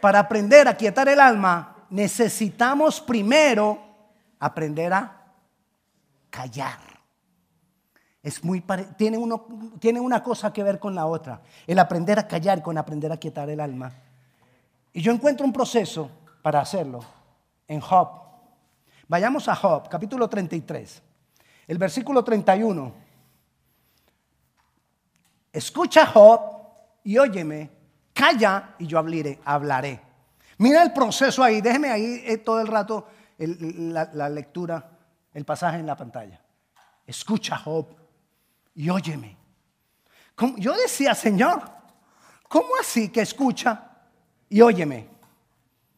Para 0.00 0.20
aprender 0.20 0.66
a 0.68 0.76
quietar 0.76 1.08
el 1.08 1.20
alma, 1.20 1.86
necesitamos 1.90 3.00
primero 3.00 3.78
aprender 4.38 4.92
a 4.92 5.34
callar. 6.30 6.78
Es 8.22 8.44
muy 8.44 8.62
tiene, 8.96 9.16
uno, 9.16 9.46
tiene 9.78 10.00
una 10.00 10.22
cosa 10.22 10.52
que 10.52 10.62
ver 10.62 10.78
con 10.78 10.94
la 10.94 11.06
otra. 11.06 11.40
El 11.66 11.78
aprender 11.78 12.18
a 12.18 12.28
callar 12.28 12.62
con 12.62 12.76
aprender 12.76 13.10
a 13.12 13.16
quietar 13.16 13.48
el 13.48 13.60
alma. 13.60 13.92
Y 14.92 15.02
yo 15.02 15.12
encuentro 15.12 15.46
un 15.46 15.52
proceso 15.52 16.10
para 16.42 16.60
hacerlo 16.60 17.00
en 17.66 17.80
Job. 17.80 18.08
Vayamos 19.08 19.48
a 19.48 19.56
Job, 19.56 19.88
capítulo 19.88 20.28
33, 20.28 21.02
el 21.66 21.78
versículo 21.78 22.22
31. 22.22 22.92
Escucha 25.52 26.06
Job 26.06 26.40
y 27.02 27.18
óyeme, 27.18 27.70
calla 28.20 28.74
y 28.78 28.86
yo 28.86 28.98
hablaré. 28.98 29.40
hablaré. 29.44 30.00
Mira 30.58 30.82
el 30.82 30.92
proceso 30.92 31.42
ahí, 31.42 31.62
déjeme 31.62 31.88
ahí 31.88 32.22
eh, 32.26 32.36
todo 32.36 32.60
el 32.60 32.66
rato 32.66 33.08
la, 33.38 34.28
lectura, 34.28 34.90
el 35.32 35.44
pasaje 35.46 35.78
en 35.78 35.86
la 35.86 35.96
pantalla. 35.96 36.38
Escucha 37.06 37.56
Job 37.56 37.86
y 38.74 38.90
óyeme. 38.90 39.36
yo 40.58 40.74
decía, 40.74 41.14
Señor, 41.14 41.62
¿cómo 42.46 42.68
así 42.78 43.08
que 43.08 43.22
escucha 43.22 43.88
y 44.50 44.60
óyeme? 44.60 45.08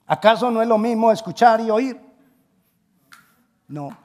¿Acaso 0.06 0.48
no 0.50 0.62
es 0.62 0.68
lo 0.68 0.78
mismo 0.78 1.10
escuchar 1.10 1.60
y 1.60 1.70
oír? 1.70 2.00
No, 3.66 3.96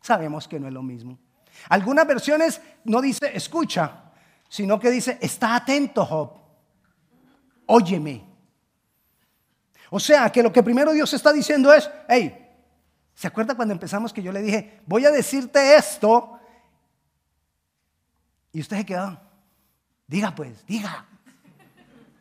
sabemos 0.00 0.48
que 0.48 0.58
no 0.58 0.66
es 0.66 0.72
lo 0.72 0.82
mismo. 0.82 1.18
Algunas 1.68 2.06
versiones 2.06 2.62
no 2.84 3.02
dice 3.02 3.36
escucha, 3.36 4.12
sino 4.48 4.80
que 4.80 4.90
dice 4.90 5.18
está 5.20 5.56
atento, 5.56 6.06
Job. 6.06 6.45
Óyeme. 7.66 8.24
O 9.90 10.00
sea, 10.00 10.30
que 10.30 10.42
lo 10.42 10.52
que 10.52 10.62
primero 10.62 10.92
Dios 10.92 11.12
está 11.14 11.32
diciendo 11.32 11.72
es, 11.72 11.90
hey, 12.08 12.48
¿se 13.14 13.26
acuerda 13.26 13.54
cuando 13.54 13.72
empezamos 13.72 14.12
que 14.12 14.22
yo 14.22 14.32
le 14.32 14.42
dije, 14.42 14.80
voy 14.86 15.04
a 15.04 15.10
decirte 15.10 15.76
esto? 15.76 16.38
Y 18.52 18.60
usted 18.60 18.78
se 18.78 18.86
quedó, 18.86 19.20
diga 20.06 20.34
pues, 20.34 20.64
diga. 20.66 21.06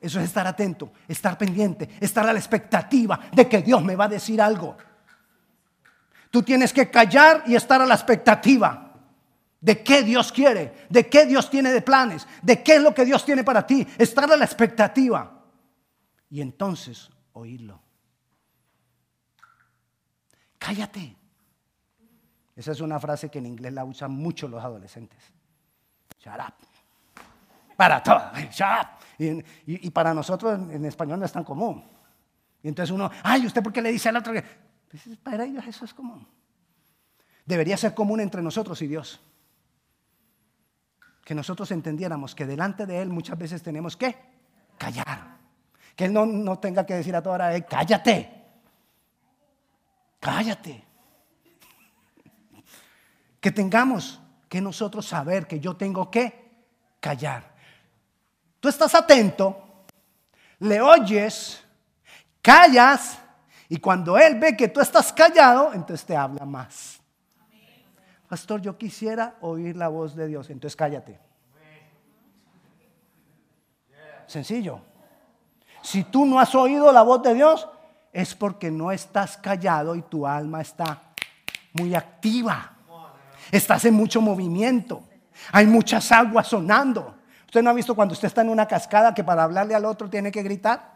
Eso 0.01 0.19
es 0.19 0.25
estar 0.25 0.45
atento, 0.45 0.91
estar 1.07 1.35
pendiente, 1.35 1.89
estar 1.99 2.27
a 2.27 2.33
la 2.33 2.37
expectativa 2.37 3.19
de 3.33 3.49
que 3.49 3.63
Dios 3.63 3.83
me 3.83 3.95
va 3.95 4.05
a 4.05 4.09
decir 4.09 4.39
algo. 4.39 4.77
Tú 6.29 6.43
tienes 6.43 6.71
que 6.71 6.91
callar 6.91 7.43
y 7.47 7.55
estar 7.55 7.81
a 7.81 7.85
la 7.87 7.95
expectativa 7.95 8.93
de 9.61 9.81
qué 9.81 10.03
Dios 10.03 10.31
quiere, 10.31 10.85
de 10.89 11.07
qué 11.07 11.25
Dios 11.25 11.49
tiene 11.49 11.71
de 11.71 11.81
planes, 11.81 12.27
de 12.43 12.61
qué 12.61 12.75
es 12.75 12.83
lo 12.83 12.93
que 12.93 13.03
Dios 13.03 13.25
tiene 13.25 13.43
para 13.43 13.65
ti. 13.65 13.87
Estar 13.97 14.31
a 14.31 14.37
la 14.37 14.45
expectativa. 14.45 15.34
Y 16.29 16.41
entonces 16.41 17.09
oírlo. 17.33 17.81
Cállate. 20.57 21.15
Esa 22.55 22.71
es 22.71 22.79
una 22.79 22.99
frase 22.99 23.29
que 23.29 23.39
en 23.39 23.45
inglés 23.45 23.73
la 23.73 23.83
usan 23.83 24.11
mucho 24.11 24.47
los 24.47 24.63
adolescentes. 24.63 25.19
Shut 26.19 26.33
up. 26.39 26.53
Para 27.75 28.01
todo. 28.01 28.31
Shut 28.51 28.67
up. 28.81 29.43
Y, 29.67 29.89
para 29.91 30.13
nosotros 30.13 30.59
en, 30.71 30.85
español 30.85 31.19
no 31.19 31.25
es 31.25 31.31
tan 31.31 31.43
común. 31.43 31.83
Y 32.63 32.67
entonces 32.67 32.91
uno, 32.91 33.11
ay, 33.23 33.45
¿usted 33.45 33.61
por 33.61 33.71
qué 33.71 33.81
le 33.81 33.91
dice 33.91 34.09
al 34.09 34.17
otro 34.17 34.33
que... 34.33 34.43
Pues 34.89 35.17
para 35.21 35.45
ellos 35.45 35.65
eso 35.67 35.85
es 35.85 35.93
común. 35.93 36.27
Debería 37.45 37.77
ser 37.77 37.93
común 37.93 38.21
entre 38.21 38.41
nosotros 38.41 38.81
y 38.81 38.87
Dios. 38.87 39.19
Que 41.23 41.35
nosotros 41.35 41.69
entendiéramos 41.71 42.33
que 42.33 42.45
delante 42.45 42.85
de 42.85 43.01
Él 43.01 43.09
muchas 43.09 43.37
veces 43.37 43.61
tenemos 43.61 43.95
que 43.95 44.15
callar. 44.77 45.37
Que 45.95 46.05
Él 46.05 46.13
no, 46.13 46.25
no 46.25 46.59
tenga 46.59 46.85
que 46.85 46.95
decir 46.95 47.15
a 47.15 47.21
toda 47.21 47.35
hora, 47.35 47.61
cállate. 47.61 48.43
Cállate. 50.19 50.83
Que 53.39 53.51
tengamos 53.51 54.19
que 54.49 54.59
nosotros 54.59 55.05
saber 55.05 55.45
que 55.45 55.59
yo 55.59 55.75
tengo 55.75 56.09
que 56.09 56.65
callar. 56.99 57.53
Tú 58.59 58.69
estás 58.69 58.95
atento, 58.95 59.85
le 60.59 60.81
oyes, 60.81 61.63
callas, 62.41 63.19
y 63.69 63.77
cuando 63.77 64.17
Él 64.17 64.39
ve 64.39 64.57
que 64.57 64.67
tú 64.67 64.81
estás 64.81 65.13
callado, 65.13 65.73
entonces 65.73 66.05
te 66.05 66.15
habla 66.15 66.45
más. 66.45 66.99
Pastor, 68.27 68.61
yo 68.61 68.77
quisiera 68.77 69.35
oír 69.41 69.75
la 69.75 69.87
voz 69.87 70.15
de 70.15 70.27
Dios, 70.27 70.49
entonces 70.49 70.75
cállate. 70.75 71.19
Sencillo. 74.25 74.81
Si 75.85 76.03
tú 76.03 76.25
no 76.25 76.39
has 76.39 76.55
oído 76.55 76.91
la 76.91 77.03
voz 77.03 77.21
de 77.21 77.35
Dios, 77.35 77.69
es 78.11 78.33
porque 78.33 78.71
no 78.71 78.91
estás 78.91 79.37
callado 79.37 79.95
y 79.95 80.01
tu 80.01 80.25
alma 80.25 80.61
está 80.61 81.13
muy 81.73 81.93
activa. 81.93 82.71
Estás 83.51 83.85
en 83.85 83.93
mucho 83.93 84.19
movimiento. 84.19 85.03
Hay 85.51 85.67
muchas 85.67 86.11
aguas 86.11 86.47
sonando. 86.47 87.13
¿Usted 87.45 87.61
no 87.61 87.69
ha 87.69 87.73
visto 87.73 87.95
cuando 87.95 88.13
usted 88.13 88.29
está 88.29 88.41
en 88.41 88.49
una 88.49 88.67
cascada 88.67 89.13
que 89.13 89.23
para 89.23 89.43
hablarle 89.43 89.75
al 89.75 89.85
otro 89.85 90.09
tiene 90.09 90.31
que 90.31 90.41
gritar? 90.41 90.91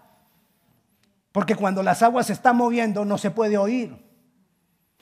Porque 1.31 1.55
cuando 1.55 1.83
las 1.83 2.01
aguas 2.01 2.25
se 2.25 2.33
están 2.33 2.57
moviendo 2.57 3.05
no 3.05 3.19
se 3.19 3.29
puede 3.29 3.59
oír. 3.59 3.95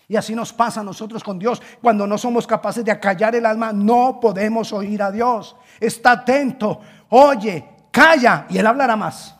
Y 0.10 0.17
así 0.17 0.36
nos 0.36 0.52
pasa 0.52 0.82
a 0.82 0.84
nosotros 0.84 1.23
con 1.23 1.39
Dios. 1.39 1.62
Cuando 1.82 2.06
no 2.06 2.17
somos 2.17 2.45
capaces 2.45 2.84
de 2.84 2.91
acallar 2.91 3.36
el 3.36 3.45
alma, 3.45 3.71
no 3.71 4.19
podemos 4.19 4.73
oír 4.73 5.02
a 5.02 5.12
Dios. 5.12 5.56
Está 5.80 6.12
atento, 6.12 6.82
oye, 7.08 7.69
calla 7.89 8.47
y 8.50 8.58
Él 8.58 8.67
hablará 8.67 8.97
más. 8.97 9.37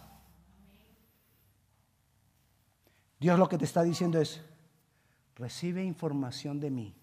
Dios 3.20 3.40
lo 3.40 3.50
que 3.50 3.58
te 3.58 3.66
está 3.66 3.84
diciendo 3.84 4.20
es, 4.20 4.42
recibe 5.36 5.84
información 5.84 6.60
de 6.60 6.72
mí, 6.72 6.96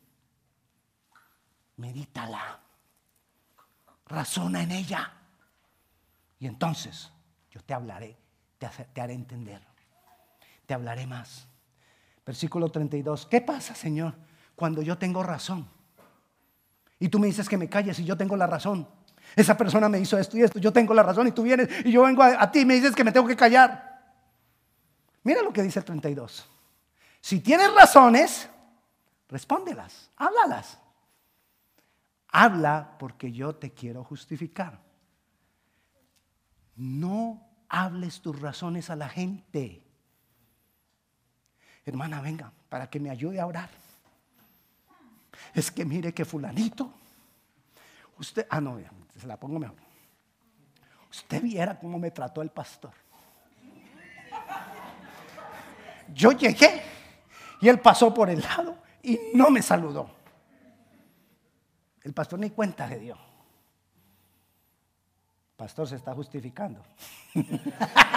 medítala 1.77 2.61
razona 4.07 4.63
en 4.63 4.73
ella. 4.73 5.13
Y 6.39 6.47
entonces 6.47 7.11
yo 7.51 7.61
te 7.63 7.75
hablaré, 7.75 8.17
te, 8.59 9.01
haré 9.01 9.15
entender, 9.15 9.61
te 10.67 10.75
hablaré 10.75 11.07
más. 11.07 11.47
Versículo 12.25 12.71
32. 12.71 13.27
¿Qué 13.27 13.41
pasa, 13.41 13.75
Señor, 13.75 14.15
cuando 14.55 14.83
yo 14.83 14.99
tengo 14.99 15.23
razón? 15.23 15.69
Y 16.99 17.09
tú 17.09 17.19
me 17.19 17.27
dices 17.27 17.49
que 17.49 17.59
me 17.59 17.69
calles 17.69 17.99
y 17.99 18.05
yo 18.05 18.17
tengo 18.17 18.37
la 18.37 18.47
razón. 18.47 18.89
Esa 19.37 19.57
persona 19.57 19.89
me 19.89 19.99
hizo 19.99 20.19
esto 20.19 20.37
y 20.37 20.43
esto, 20.43 20.59
yo 20.59 20.73
tengo 20.73 20.95
la 20.95 21.03
razón 21.03 21.27
y 21.27 21.33
tú 21.33 21.43
vienes 21.43 21.69
y 21.85 21.91
yo 21.91 22.03
vengo 22.03 22.23
a, 22.23 22.51
ti 22.51 22.61
y 22.61 22.65
me 22.65 22.75
dices 22.75 22.95
que 22.95 23.05
me 23.05 23.13
tengo 23.13 23.27
que 23.27 23.37
callar. 23.37 23.94
Mira 25.25 25.43
lo 25.43 25.53
que 25.53 25.63
dice 25.63 25.79
el 25.79 25.85
32. 25.85 26.47
Si 27.21 27.41
tienes 27.41 27.73
razones, 27.75 28.49
respóndelas, 29.29 30.11
háblalas. 30.17 30.79
Habla 32.29 32.97
porque 32.99 33.33
yo 33.33 33.55
te 33.55 33.73
quiero 33.73 34.05
justificar. 34.05 34.79
No 36.77 37.43
hables 37.69 38.21
tus 38.21 38.39
razones 38.41 38.91
a 38.91 38.97
la 38.97 39.09
gente. 39.09 39.83
Hermana, 41.87 42.21
venga, 42.21 42.53
para 42.69 42.91
que 42.91 43.01
me 43.01 43.11
ayude 43.11 43.41
a 43.41 43.47
orar. 43.47 43.71
Es 45.55 45.71
que 45.71 45.85
mire 45.85 46.13
que 46.13 46.25
fulanito, 46.25 46.93
usted, 48.19 48.47
ah, 48.51 48.61
no, 48.61 48.79
se 49.19 49.27
la 49.27 49.39
pongo 49.39 49.59
mejor. 49.59 49.77
Usted 51.11 51.41
viera 51.41 51.79
cómo 51.79 51.99
me 51.99 52.11
trató 52.11 52.43
el 52.43 52.51
pastor. 52.51 53.04
Yo 56.13 56.33
llegué 56.33 56.83
y 57.61 57.69
él 57.69 57.81
pasó 57.81 58.13
por 58.13 58.29
el 58.31 58.41
lado 58.41 58.77
y 59.03 59.19
no 59.35 59.51
me 59.51 59.63
saludó. 59.63 60.11
El 62.03 62.13
pastor 62.13 62.39
ni 62.39 62.51
cuenta 62.51 62.87
de 62.87 62.99
Dios. 62.99 63.19
El 65.53 65.57
pastor 65.57 65.89
se 65.89 65.97
está 65.97 66.15
justificando. 66.15 66.83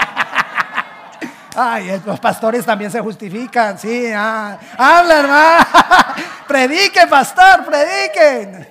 Ay, 1.60 2.02
los 2.06 2.20
pastores 2.20 2.64
también 2.66 2.92
se 2.92 3.00
justifican, 3.02 3.80
sí. 3.80 4.12
Ah. 4.14 4.60
Habla, 4.78 5.20
hermano. 5.20 5.66
predique, 6.48 7.08
pastor, 7.08 7.66
prediquen. 7.66 8.68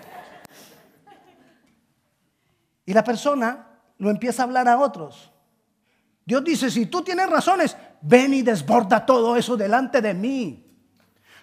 Y 2.84 2.92
la 2.92 3.02
persona 3.02 3.66
lo 3.98 4.10
empieza 4.10 4.42
a 4.42 4.44
hablar 4.44 4.68
a 4.68 4.78
otros. 4.78 5.32
Dios 6.24 6.44
dice, 6.44 6.70
si 6.70 6.86
tú 6.86 7.02
tienes 7.02 7.28
razones, 7.28 7.76
ven 8.06 8.34
y 8.34 8.42
desborda 8.42 9.04
todo 9.04 9.36
eso 9.36 9.56
delante 9.56 10.00
de 10.00 10.14
mí. 10.14 10.64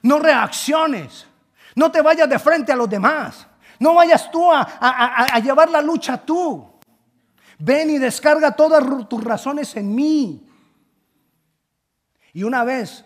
No 0.02 0.20
reacciones. 0.20 1.28
No 1.76 1.92
te 1.92 2.02
vayas 2.02 2.30
de 2.30 2.40
frente 2.40 2.72
a 2.72 2.76
los 2.76 2.90
demás. 2.90 3.48
No 3.80 3.96
vayas 3.96 4.32
tú 4.32 4.50
a, 4.52 5.40
llevar 5.44 5.70
la 5.70 5.82
lucha 5.82 6.18
tú. 6.18 6.72
Ven 7.60 7.90
y 7.90 7.98
descarga 7.98 8.52
todas 8.52 8.84
tus 9.10 9.24
razones 9.24 9.76
en 9.76 9.94
mí. 9.94 10.48
Y 12.32 12.44
una 12.44 12.64
vez, 12.64 13.06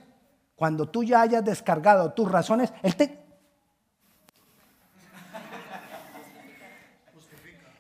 cuando 0.56 0.88
tú 0.88 1.04
ya 1.04 1.22
hayas 1.22 1.44
descargado 1.44 2.14
tus 2.14 2.32
razones, 2.32 2.72
Él 2.84 2.96
te, 2.96 3.26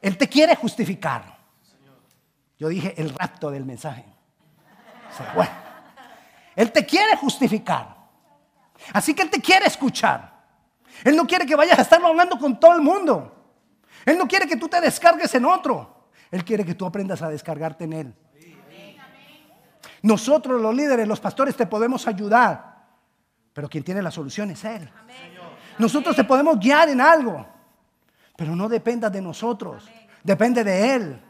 Él 0.01 0.17
te 0.17 0.27
quiere 0.27 0.55
justificar. 0.55 1.37
Yo 2.57 2.67
dije 2.69 2.95
el 2.97 3.13
rapto 3.13 3.51
del 3.51 3.65
mensaje. 3.65 4.05
Él 6.57 6.71
te 6.71 6.83
quiere 6.87 7.15
justificar. 7.15 7.95
Así 8.91 9.13
que 9.13 9.21
Él 9.21 9.29
te 9.29 9.39
quiere 9.39 9.67
escuchar. 9.67 10.33
Él 11.03 11.15
no 11.15 11.27
quiere 11.27 11.45
que 11.45 11.55
vayas 11.55 11.77
a 11.77 11.83
estarlo 11.83 12.07
hablando 12.07 12.39
con 12.39 12.59
todo 12.59 12.73
el 12.73 12.81
mundo. 12.81 13.31
Él 14.03 14.17
no 14.17 14.27
quiere 14.27 14.47
que 14.47 14.57
tú 14.57 14.67
te 14.67 14.81
descargues 14.81 15.33
en 15.35 15.45
otro. 15.45 16.09
Él 16.31 16.43
quiere 16.43 16.65
que 16.65 16.73
tú 16.73 16.87
aprendas 16.87 17.21
a 17.21 17.29
descargarte 17.29 17.83
en 17.83 17.93
Él. 17.93 18.15
Nosotros 20.01 20.59
los 20.59 20.73
líderes, 20.73 21.07
los 21.07 21.19
pastores, 21.19 21.55
te 21.55 21.67
podemos 21.67 22.07
ayudar. 22.07 22.87
Pero 23.53 23.69
quien 23.69 23.83
tiene 23.83 24.01
la 24.01 24.09
solución 24.09 24.49
es 24.49 24.65
Él. 24.65 24.89
Nosotros 25.77 26.15
te 26.15 26.23
podemos 26.23 26.59
guiar 26.59 26.89
en 26.89 27.01
algo. 27.01 27.45
Pero 28.35 28.55
no 28.55 28.67
dependa 28.67 29.11
de 29.11 29.21
nosotros. 29.21 29.87
Depende 30.23 30.63
de 30.63 30.95
Él. 30.95 31.21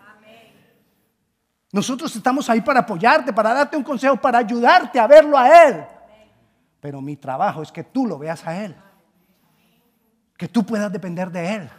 Nosotros 1.72 2.16
estamos 2.16 2.50
ahí 2.50 2.62
para 2.62 2.82
apoyarte, 2.82 3.34
para 3.34 3.54
darte 3.54 3.76
un 3.76 3.84
consejo, 3.84 4.16
para 4.18 4.40
ayudarte 4.40 5.00
a 5.00 5.08
verlo 5.08 5.38
a 5.38 5.66
Él. 5.66 5.86
Pero 6.80 7.02
mi 7.02 7.18
trabajo 7.18 7.62
es 7.62 7.72
que 7.72 7.84
tú 7.84 8.06
lo 8.06 8.18
veas 8.18 8.46
a 8.48 8.64
Él. 8.64 8.76
Que 10.38 10.48
tú 10.48 10.66
puedas 10.66 10.92
depender 10.92 11.30
de 11.30 11.56
Él. 11.56 11.70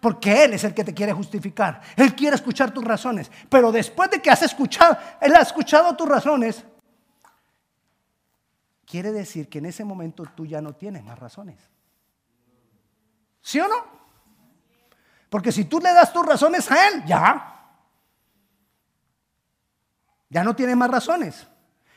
Porque 0.00 0.44
Él 0.44 0.54
es 0.54 0.64
el 0.64 0.74
que 0.74 0.84
te 0.84 0.92
quiere 0.92 1.12
justificar. 1.12 1.80
Él 1.96 2.14
quiere 2.14 2.36
escuchar 2.36 2.72
tus 2.72 2.84
razones. 2.84 3.30
Pero 3.48 3.72
después 3.72 4.10
de 4.10 4.20
que 4.20 4.30
has 4.30 4.42
escuchado, 4.42 4.98
Él 5.20 5.34
ha 5.34 5.40
escuchado 5.40 5.96
tus 5.96 6.08
razones, 6.08 6.64
quiere 8.84 9.12
decir 9.12 9.48
que 9.48 9.58
en 9.58 9.66
ese 9.66 9.84
momento 9.84 10.24
tú 10.34 10.44
ya 10.44 10.60
no 10.60 10.74
tienes 10.74 11.02
más 11.02 11.18
razones. 11.18 11.58
¿Sí 13.40 13.60
o 13.60 13.68
no? 13.68 13.76
Porque 15.30 15.52
si 15.52 15.64
tú 15.64 15.80
le 15.80 15.92
das 15.92 16.12
tus 16.12 16.26
razones 16.26 16.70
a 16.70 16.88
Él, 16.88 17.04
ya. 17.06 17.53
Ya 20.34 20.42
no 20.42 20.54
tiene 20.54 20.74
más 20.74 20.90
razones. 20.90 21.46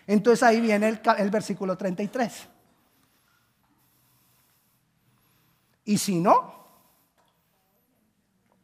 Entonces 0.06 0.44
ahí 0.44 0.62
viene 0.62 0.88
el, 1.18 1.30
versículo 1.32 1.76
33. 1.76 2.48
Y 5.86 5.98
si 5.98 6.20
no, 6.20 6.70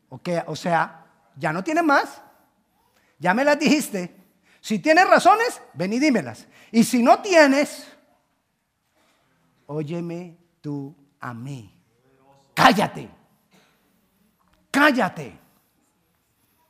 okay, 0.10 0.42
o 0.46 0.56
sea, 0.56 1.06
ya 1.36 1.52
no 1.52 1.64
tiene 1.64 1.82
más, 1.82 2.22
ya 3.18 3.34
me 3.34 3.44
las 3.44 3.58
dijiste. 3.58 4.16
Si 4.62 4.78
tienes 4.78 5.10
razones, 5.10 5.60
ven 5.74 5.92
y 5.92 6.00
dímelas. 6.00 6.48
Y 6.72 6.84
si 6.84 7.02
no 7.02 7.22
tienes, 7.22 7.88
óyeme 9.66 10.38
tú 10.62 10.96
a 11.20 11.34
mí. 11.34 11.76
Cállate 12.54 13.10
cállate 14.74 15.40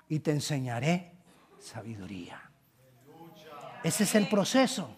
y 0.09 0.19
te 0.19 0.31
enseñaré 0.31 1.13
sabiduría. 1.57 2.42
Ese 3.83 4.03
es 4.03 4.15
el 4.15 4.27
proceso. 4.27 4.89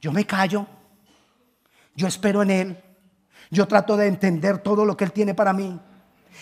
Yo 0.00 0.12
me 0.12 0.26
callo, 0.26 0.66
yo 1.94 2.06
espero 2.06 2.42
en 2.42 2.50
Él, 2.50 2.84
yo 3.50 3.68
trato 3.68 3.96
de 3.96 4.06
entender 4.06 4.58
todo 4.58 4.84
lo 4.84 4.96
que 4.96 5.04
Él 5.04 5.12
tiene 5.12 5.34
para 5.34 5.52
mí. 5.52 5.78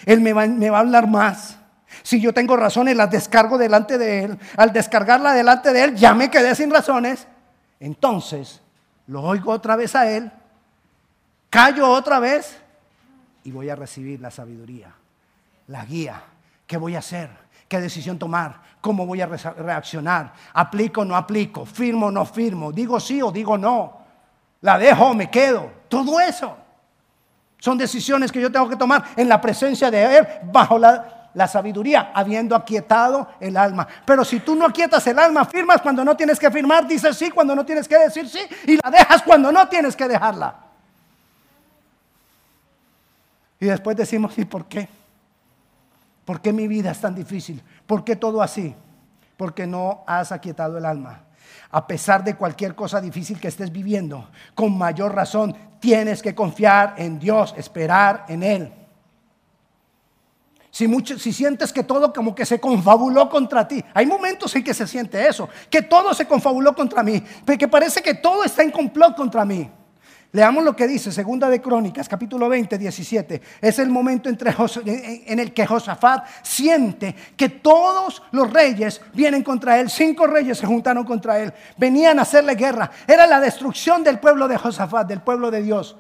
Él 0.07 0.21
me 0.21 0.33
va, 0.33 0.43
a 0.43 0.81
hablar 0.81 1.09
más. 1.09 1.59
Si 2.03 2.21
yo 2.21 2.33
tengo 2.33 2.57
razones, 2.57 2.97
las 2.97 3.11
descargo 3.11 3.59
delante 3.59 3.99
de 3.99 4.25
Él. 4.25 4.39
Al 4.57 4.73
descargarla 4.73 5.33
delante 5.33 5.73
de 5.73 5.85
Él, 5.85 5.97
ya 5.97 6.15
me 6.15 6.31
quedé 6.31 6.55
sin 6.55 6.71
razones. 6.71 7.27
Entonces, 7.81 8.61
lo 9.09 9.23
oigo 9.23 9.53
otra 9.53 9.75
vez 9.75 9.97
a 9.97 10.09
Él, 10.11 10.31
callo 11.51 11.89
otra 11.89 12.21
vez 12.21 12.59
y 13.43 13.51
voy 13.51 13.71
a 13.71 13.77
recibir 13.77 14.21
la 14.21 14.31
sabiduría, 14.31 14.93
la 15.67 15.85
guía. 15.85 16.23
¿Qué 16.69 16.77
voy 16.77 16.95
a 16.95 16.99
hacer? 16.99 17.31
¿Qué 17.67 17.81
decisión 17.81 18.19
tomar? 18.19 18.61
¿Cómo 18.83 19.07
voy 19.07 19.23
a 19.23 19.27
reaccionar? 19.27 20.35
¿Aplico 20.53 21.01
o 21.01 21.05
no 21.05 21.17
aplico? 21.17 21.65
¿Firmo 21.65 22.07
o 22.07 22.11
no 22.11 22.27
firmo? 22.27 22.71
¿Digo 22.71 23.01
sí 23.01 23.23
o 23.23 23.33
digo 23.33 23.57
no? 23.57 23.99
¿La 24.61 24.79
dejo 24.79 25.07
o 25.07 25.15
me 25.15 25.31
quedo? 25.31 25.71
Todo 25.89 26.21
eso. 26.21 26.57
Son 27.59 27.79
decisiones 27.79 28.31
que 28.31 28.41
yo 28.41 28.53
tengo 28.53 28.69
que 28.69 28.77
tomar 28.77 29.03
en 29.17 29.31
la 29.31 29.41
presencia 29.41 29.91
de 29.91 30.19
Él, 30.19 30.27
bajo 30.53 30.79
la, 30.79 31.31
sabiduría, 31.49 32.13
habiendo 32.15 32.55
aquietado 32.55 33.29
el 33.41 33.57
alma. 33.57 33.89
Pero 34.05 34.23
si 34.23 34.41
tú 34.41 34.55
no 34.55 34.67
aquietas 34.67 35.07
el 35.07 35.19
alma, 35.19 35.47
firmas 35.47 35.81
cuando 35.81 36.05
no 36.05 36.19
tienes 36.19 36.39
que 36.39 36.51
firmar, 36.51 36.87
dices 36.87 37.17
sí 37.17 37.31
cuando 37.31 37.57
no 37.57 37.65
tienes 37.65 37.89
que 37.89 37.97
decir 37.97 38.29
sí, 38.29 38.41
y 38.67 38.77
la 38.77 38.91
dejas 38.91 39.23
cuando 39.23 39.51
no 39.51 39.67
tienes 39.69 39.97
que 39.97 40.07
dejarla. 40.07 40.55
Y 43.59 43.67
después 43.67 43.97
decimos, 43.97 44.37
¿y 44.37 44.45
por 44.45 44.67
qué? 44.67 44.99
¿Por 46.29 46.43
qué 46.43 46.53
mi 46.53 46.69
vida 46.69 46.91
es 46.91 47.01
tan 47.01 47.15
difícil? 47.15 47.63
¿Por 47.87 48.05
qué 48.05 48.15
todo 48.15 48.43
así? 48.43 48.75
Porque 49.39 49.67
no 49.67 50.05
has 50.07 50.31
aquietado 50.31 50.77
el 50.77 50.85
alma. 50.85 51.25
A 51.71 51.87
pesar 51.87 52.23
de 52.23 52.35
cualquier 52.35 52.75
cosa 52.75 53.01
difícil 53.01 53.41
que 53.41 53.49
estés 53.49 53.73
viviendo, 53.73 54.29
con 54.55 54.77
mayor 54.77 55.15
razón 55.15 55.57
tienes 55.81 56.21
que 56.21 56.35
confiar 56.35 56.97
en 56.99 57.19
Dios, 57.19 57.55
esperar 57.57 58.27
en 58.29 58.43
Él. 58.43 58.73
Si, 60.71 60.87
mucho, 60.87 61.19
si 61.19 61.33
sientes 61.33 61.73
que 61.73 61.83
todo 61.83 62.13
como 62.13 62.35
que 62.35 62.45
se 62.45 62.61
confabuló 62.61 63.31
contra 63.31 63.67
ti, 63.67 63.83
hay 63.95 64.05
momentos 64.05 64.55
en 64.55 64.65
que 64.65 64.75
se 64.75 64.87
siente 64.87 65.27
eso, 65.27 65.49
que 65.71 65.81
todo 65.81 66.13
se 66.13 66.27
confabuló 66.27 66.75
contra 66.75 67.03
mí, 67.03 67.25
que 67.59 67.69
parece 67.69 68.03
que 68.03 68.13
todo 68.13 68.45
está 68.45 68.63
en 68.63 68.71
complot 68.71 69.17
contra 69.17 69.47
mí. 69.47 69.71
Leamos 70.33 70.63
lo 70.63 70.77
que 70.77 70.87
dice 70.87 71.11
Segunda 71.11 71.49
de 71.49 71.63
Crónicas, 71.63 72.07
capítulo 72.07 72.51
20, 72.51 72.77
17. 72.77 73.41
Es 73.63 73.79
el 73.79 73.89
momento 73.89 74.29
entre 74.29 74.55
en 75.27 75.39
el 75.39 75.55
que 75.55 75.67
Josafat 75.67 76.27
siente 76.43 77.15
que 77.35 77.49
todos 77.49 78.23
los 78.33 78.53
reyes 78.53 79.01
vienen 79.15 79.43
contra 79.43 79.81
él. 79.81 79.89
Cinco 79.89 80.27
reyes 80.27 80.59
se 80.59 80.67
juntaron 80.67 81.05
contra 81.05 81.39
él. 81.39 81.55
Venían 81.79 82.19
a 82.19 82.23
hacerle 82.23 82.57
guerra. 82.57 82.91
Era 83.07 83.27
la 83.27 83.41
destrucción 83.41 84.05
del 84.05 84.19
pueblo 84.19 84.47
de 84.49 84.59
Josafat, 84.59 85.09
del 85.09 85.23
pueblo 85.23 85.51
de 85.51 85.63
Dios. 85.63 85.97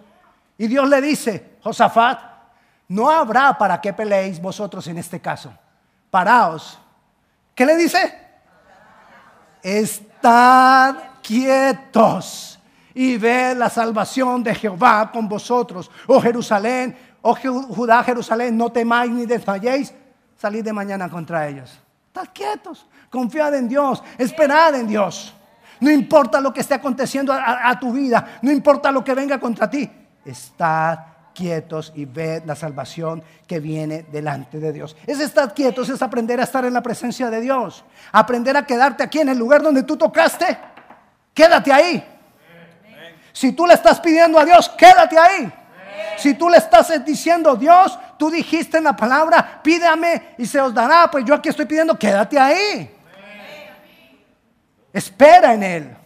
Y 0.59 0.67
Dios 0.67 0.87
le 0.91 1.01
dice, 1.01 1.57
Josafat, 1.63 2.21
no 2.89 3.11
habrá 3.11 3.57
para 3.57 3.81
qué 3.81 3.95
peleéis 3.95 4.43
vosotros 4.43 4.87
en 4.89 4.99
este 4.99 5.21
caso. 5.21 5.55
paraos. 6.11 6.79
¿Qué 7.55 7.65
le 7.65 7.77
dice? 7.77 8.15
Estad 9.63 10.97
quietos 11.23 12.58
y 12.99 13.17
ved 13.17 13.57
la 13.57 13.71
salvación 13.71 14.43
de 14.43 14.53
Jehová 14.53 15.13
con 15.13 15.29
vosotros. 15.29 15.89
Oh 16.09 16.21
Jerusalén, 16.21 16.99
oh 17.23 17.33
Judá, 17.33 18.03
Jerusalén, 18.03 18.57
no 18.57 18.73
temáis 18.73 19.13
ni 19.13 19.25
desmayéis. 19.25 19.95
Salid 20.37 20.65
de 20.65 20.73
mañana 20.73 21.09
contra 21.09 21.47
ellos. 21.47 21.79
Estad 22.09 22.29
quietos, 22.35 22.89
confiad 23.09 23.55
en 23.55 23.69
Dios, 23.69 24.03
esperad 24.19 24.75
en 24.75 24.89
Dios. 24.89 25.33
No 25.79 25.93
importa 25.93 26.41
lo 26.41 26.53
que 26.53 26.61
esté 26.61 26.75
aconteciendo 26.75 27.33
a, 27.33 27.71
a 27.71 27.79
tu 27.79 27.93
vida, 27.93 28.41
no 28.43 28.51
importa 28.51 28.91
lo 28.91 29.05
que 29.05 29.15
venga 29.15 29.39
contra 29.39 29.71
ti, 29.71 29.89
estad 30.25 30.99
quietos 31.33 31.93
y 31.95 32.05
ved 32.05 32.43
la 32.47 32.57
salvación 32.57 33.23
que 33.47 33.61
viene 33.61 34.07
delante 34.11 34.59
de 34.59 34.73
Dios. 34.73 34.97
Es 35.07 35.21
estar 35.21 35.55
quietos, 35.55 35.89
es 35.89 36.03
aprender 36.03 36.41
a 36.41 36.43
estar 36.43 36.65
en 36.65 36.75
la 36.75 36.83
presencia 36.83 37.31
de 37.31 37.41
Dios. 37.41 37.85
Aprender 38.11 38.57
a 38.57 38.67
quedarte 38.67 39.05
aquí 39.05 39.21
en 39.21 39.29
el 39.29 39.39
lugar 39.39 39.63
donde 39.63 39.85
tú 39.85 39.97
tocaste. 39.97 40.59
Quédate 41.33 41.73
ahí. 41.73 42.18
Si 43.39 43.53
tú 43.53 43.69
le 43.69 43.75
estás 43.75 44.01
pidiendo 44.01 44.37
a 44.37 44.45
Dios, 44.45 44.69
quédate 44.71 45.17
ahí. 45.17 45.53
Si 46.17 46.35
tú 46.35 46.49
le 46.49 46.57
estás 46.57 46.93
diciendo, 47.05 47.55
Dios, 47.55 47.97
tú 48.19 48.33
dijiste 48.33 48.79
en 48.79 48.83
la 48.83 48.97
palabra, 48.97 49.61
pídame 49.63 50.35
y 50.39 50.45
se 50.45 50.61
os 50.61 50.75
dará, 50.75 51.09
pues 51.09 51.25
yo 51.25 51.37
aquí 51.37 51.49
estoy 51.49 51.67
pidiendo, 51.67 51.97
quédate 51.97 52.37
ahí. 52.37 52.93
Espera 54.93 55.55
en 55.55 55.63
Él. 55.63 55.97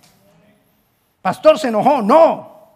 Pastor 1.22 1.58
se 1.58 1.68
enojó, 1.68 2.02
no. 2.02 2.74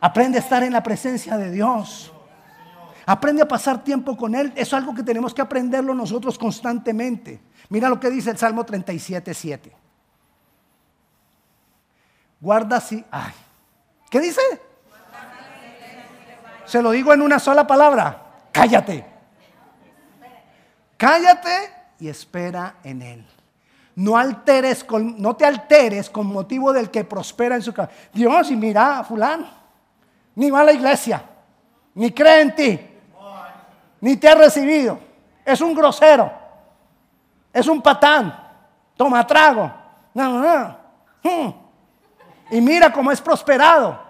Aprende 0.00 0.38
a 0.38 0.40
estar 0.40 0.64
en 0.64 0.72
la 0.72 0.82
presencia 0.82 1.36
de 1.36 1.52
Dios. 1.52 2.12
Aprende 3.06 3.42
a 3.42 3.46
pasar 3.46 3.84
tiempo 3.84 4.16
con 4.16 4.34
Él. 4.34 4.52
Eso 4.56 4.76
es 4.76 4.82
algo 4.82 4.92
que 4.92 5.04
tenemos 5.04 5.32
que 5.32 5.42
aprenderlo 5.42 5.94
nosotros 5.94 6.36
constantemente. 6.36 7.40
Mira 7.68 7.88
lo 7.88 8.00
que 8.00 8.10
dice 8.10 8.30
el 8.30 8.38
Salmo 8.38 8.66
37, 8.66 9.32
7. 9.32 9.85
Guarda 12.40 12.80
si... 12.80 13.04
Ay. 13.10 13.32
¿Qué 14.10 14.20
dice? 14.20 14.40
Se 16.64 16.82
lo 16.82 16.90
digo 16.90 17.12
en 17.12 17.22
una 17.22 17.38
sola 17.38 17.66
palabra. 17.66 18.22
Cállate. 18.52 19.04
Cállate 20.96 21.72
y 22.00 22.08
espera 22.08 22.76
en 22.82 23.02
Él. 23.02 23.26
No, 23.96 24.16
alteres 24.16 24.84
con, 24.84 25.20
no 25.20 25.36
te 25.36 25.46
alteres 25.46 26.10
con 26.10 26.26
motivo 26.26 26.72
del 26.72 26.90
que 26.90 27.04
prospera 27.04 27.54
en 27.54 27.62
su 27.62 27.72
casa. 27.72 27.90
Dios, 28.12 28.50
y 28.50 28.56
mira, 28.56 29.02
fulano 29.04 29.56
ni 30.36 30.50
va 30.50 30.60
a 30.60 30.64
la 30.64 30.72
iglesia, 30.72 31.22
ni 31.94 32.12
cree 32.12 32.42
en 32.42 32.54
ti, 32.54 32.80
ni 34.00 34.16
te 34.16 34.28
ha 34.28 34.34
recibido. 34.34 35.00
Es 35.44 35.60
un 35.60 35.74
grosero, 35.74 36.30
es 37.52 37.66
un 37.66 37.82
patán, 37.82 38.38
toma 38.96 39.26
trago. 39.26 39.72
No, 40.14 40.40
no, 40.40 40.76
hmm. 41.22 41.65
Y 42.50 42.60
mira 42.60 42.92
cómo 42.92 43.10
es 43.10 43.20
prosperado. 43.20 44.00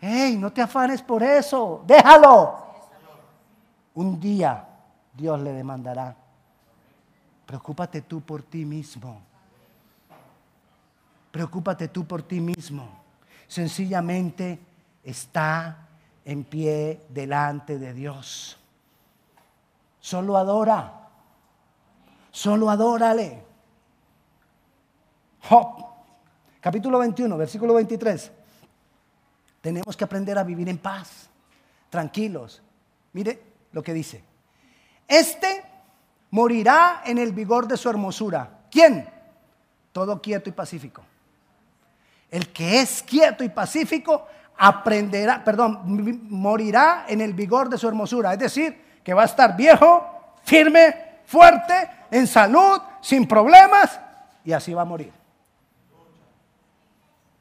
Hey, 0.00 0.36
no 0.38 0.52
te 0.52 0.62
afanes 0.62 1.02
por 1.02 1.22
eso, 1.22 1.82
déjalo. 1.86 2.64
Un 3.94 4.20
día 4.20 4.66
Dios 5.14 5.40
le 5.40 5.52
demandará. 5.52 6.14
Preocúpate 7.46 8.02
tú 8.02 8.20
por 8.20 8.42
ti 8.42 8.64
mismo. 8.64 9.20
Preocúpate 11.30 11.88
tú 11.88 12.06
por 12.06 12.22
ti 12.22 12.40
mismo. 12.40 12.88
Sencillamente 13.46 14.58
está 15.04 15.86
en 16.24 16.44
pie 16.44 17.06
delante 17.08 17.78
de 17.78 17.94
Dios. 17.94 18.58
Solo 20.00 20.36
adora. 20.36 21.08
Solo 22.30 22.68
adórale. 22.68 23.44
Job, 25.48 25.85
capítulo 26.66 26.98
21, 26.98 27.36
versículo 27.36 27.74
23. 27.74 28.32
Tenemos 29.60 29.96
que 29.96 30.02
aprender 30.02 30.36
a 30.36 30.42
vivir 30.42 30.68
en 30.68 30.78
paz, 30.78 31.28
tranquilos. 31.88 32.60
Mire 33.12 33.40
lo 33.70 33.84
que 33.84 33.94
dice. 33.94 34.24
Este 35.06 35.62
morirá 36.32 37.02
en 37.06 37.18
el 37.18 37.30
vigor 37.30 37.68
de 37.68 37.76
su 37.76 37.88
hermosura. 37.88 38.50
¿Quién? 38.68 39.08
Todo 39.92 40.20
quieto 40.20 40.50
y 40.50 40.54
pacífico. 40.54 41.04
El 42.32 42.52
que 42.52 42.80
es 42.80 43.00
quieto 43.04 43.44
y 43.44 43.48
pacífico 43.48 44.26
aprenderá, 44.58 45.44
perdón, 45.44 46.24
morirá 46.28 47.04
en 47.06 47.20
el 47.20 47.32
vigor 47.32 47.68
de 47.68 47.78
su 47.78 47.86
hermosura. 47.86 48.32
Es 48.32 48.40
decir, 48.40 48.76
que 49.04 49.14
va 49.14 49.22
a 49.22 49.26
estar 49.26 49.56
viejo, 49.56 50.34
firme, 50.42 51.20
fuerte, 51.26 51.88
en 52.10 52.26
salud, 52.26 52.82
sin 53.00 53.28
problemas, 53.28 54.00
y 54.44 54.52
así 54.52 54.74
va 54.74 54.82
a 54.82 54.84
morir. 54.84 55.15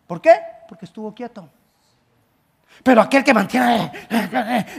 ¿Por 0.07 0.21
qué? 0.21 0.35
Porque 0.67 0.85
estuvo 0.85 1.13
quieto. 1.13 1.49
Pero 2.83 3.01
aquel 3.01 3.23
que 3.23 3.33
mantiene 3.33 3.91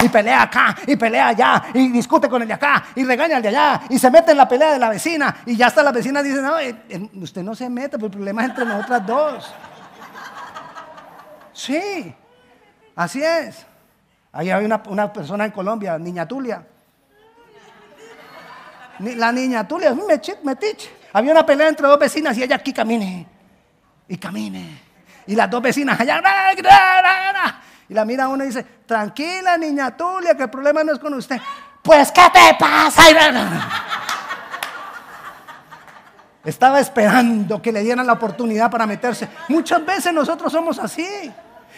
y 0.05 0.09
pelea 0.09 0.43
acá 0.43 0.77
y 0.87 0.97
pelea 0.97 1.29
allá 1.29 1.65
y 1.73 1.89
discute 1.89 2.29
con 2.29 2.43
el 2.43 2.49
de 2.49 2.55
acá 2.55 2.85
y 2.95 3.05
regaña 3.05 3.37
al 3.37 3.43
de 3.43 3.49
allá 3.49 3.81
y 3.89 3.99
se 3.99 4.11
mete 4.11 4.33
en 4.33 4.37
la 4.37 4.47
pelea 4.47 4.73
de 4.73 4.79
la 4.79 4.91
vecina 4.91 5.35
y 5.47 5.57
ya 5.57 5.69
hasta 5.69 5.83
la 5.83 5.93
vecina 5.93 6.23
dice, 6.23 6.43
no, 6.43 6.59
eh, 6.59 6.77
eh, 6.91 7.11
usted 7.15 7.43
no 7.43 7.55
se 7.55 7.71
mete, 7.71 7.97
pero 7.97 8.07
el 8.07 8.13
problema 8.13 8.43
es 8.43 8.51
entre 8.51 8.67
nosotras 8.67 9.07
dos. 9.07 9.55
Sí, 11.55 12.15
Así 12.97 13.23
es. 13.23 13.67
Ahí 14.33 14.51
hay 14.51 14.65
una, 14.65 15.13
persona 15.13 15.45
en 15.45 15.51
Colombia, 15.51 15.99
Niña 15.99 16.27
Tulia. 16.27 16.67
La 18.99 19.31
Niña 19.31 19.69
Tulia 19.69 19.95
metiche. 20.43 20.91
Había 21.13 21.33
una 21.33 21.45
pelea 21.45 21.69
entre 21.69 21.87
dos 21.87 21.99
vecinas 21.99 22.37
y 22.39 22.43
ella 22.43 22.57
aquí 22.57 22.73
camine 22.73 23.27
y 24.09 24.17
camine. 24.17 24.86
Y 25.27 25.35
las 25.35 25.51
dos 25.51 25.63
vecinas 25.63 25.99
allá. 25.99 26.23
Y 27.89 27.95
la 27.95 28.05
mira 28.05 28.29
uno 28.29 28.45
y 28.45 28.49
dice, 28.49 28.65
tranquila 28.85 29.57
Niña 29.57 29.97
Tulia, 29.97 30.37
que 30.37 30.45
el 30.45 30.51
problema 30.51 30.83
no 30.83 30.93
es 30.93 30.99
con 30.99 31.15
usted. 31.15 31.41
Pues, 31.83 32.11
¿qué 32.11 32.23
te 32.33 32.57
pasa? 32.59 33.03
Estaba 36.45 36.81
esperando 36.81 37.61
que 37.61 37.73
le 37.73 37.83
dieran 37.83 38.07
la 38.07 38.13
oportunidad 38.13 38.71
para 38.71 38.87
meterse. 38.87 39.29
Muchas 39.49 39.85
veces 39.85 40.13
nosotros 40.13 40.53
somos 40.53 40.79
así. 40.79 41.33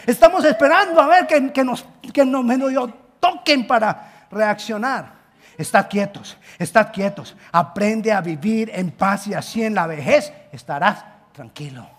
Estamos 0.05 0.45
esperando 0.45 1.01
a 1.01 1.07
ver 1.07 1.27
que, 1.27 1.63
nos, 1.63 1.85
que 2.13 2.25
nos 2.25 2.43
medio 2.43 2.87
toquen 3.19 3.67
para 3.67 4.27
reaccionar. 4.31 5.19
Estad 5.57 5.87
quietos, 5.89 6.37
estad 6.57 6.91
quietos. 6.91 7.35
Aprende 7.51 8.13
a 8.13 8.21
vivir 8.21 8.71
en 8.73 8.91
paz 8.91 9.27
y 9.27 9.33
así 9.33 9.63
en 9.63 9.75
la 9.75 9.87
vejez 9.87 10.31
estarás 10.51 11.03
tranquilo. 11.33 11.98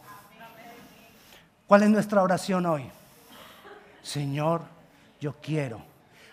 ¿Cuál 1.71 1.85
es 1.85 1.91
nuestra 1.91 2.25
oración 2.25 2.67
hoy? 2.67 2.83
Señor, 4.03 4.63
yo 5.21 5.37
quiero 5.41 5.81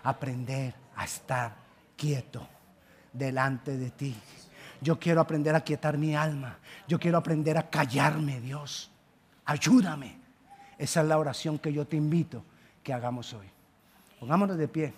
aprender 0.02 0.73
a 0.95 1.06
estar 1.06 1.54
quieto 1.95 2.47
delante 3.13 3.78
de 3.78 3.91
ti. 3.91 4.15
Yo 4.82 4.97
quiero 4.97 5.21
aprender 5.21 5.54
a 5.54 5.62
quietar 5.62 5.95
mi 5.95 6.15
alma. 6.15 6.58
Yo 6.88 7.00
quiero 7.00 7.19
aprender 7.19 7.56
a 7.56 7.69
callarme, 7.69 8.41
Dios. 8.41 8.89
Ayúdame. 9.45 10.17
Esa 10.76 11.02
es 11.02 11.08
la 11.08 11.19
oración 11.19 11.60
que 11.60 11.71
yo 11.71 11.86
te 11.86 11.97
invito 11.97 12.43
que 12.82 12.91
hagamos 12.91 13.32
hoy. 13.34 13.45
Pongámonos 14.19 14.58
de 14.58 14.67
pie. 14.67 14.91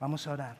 Vamos 0.00 0.26
a 0.26 0.32
orar. 0.32 0.56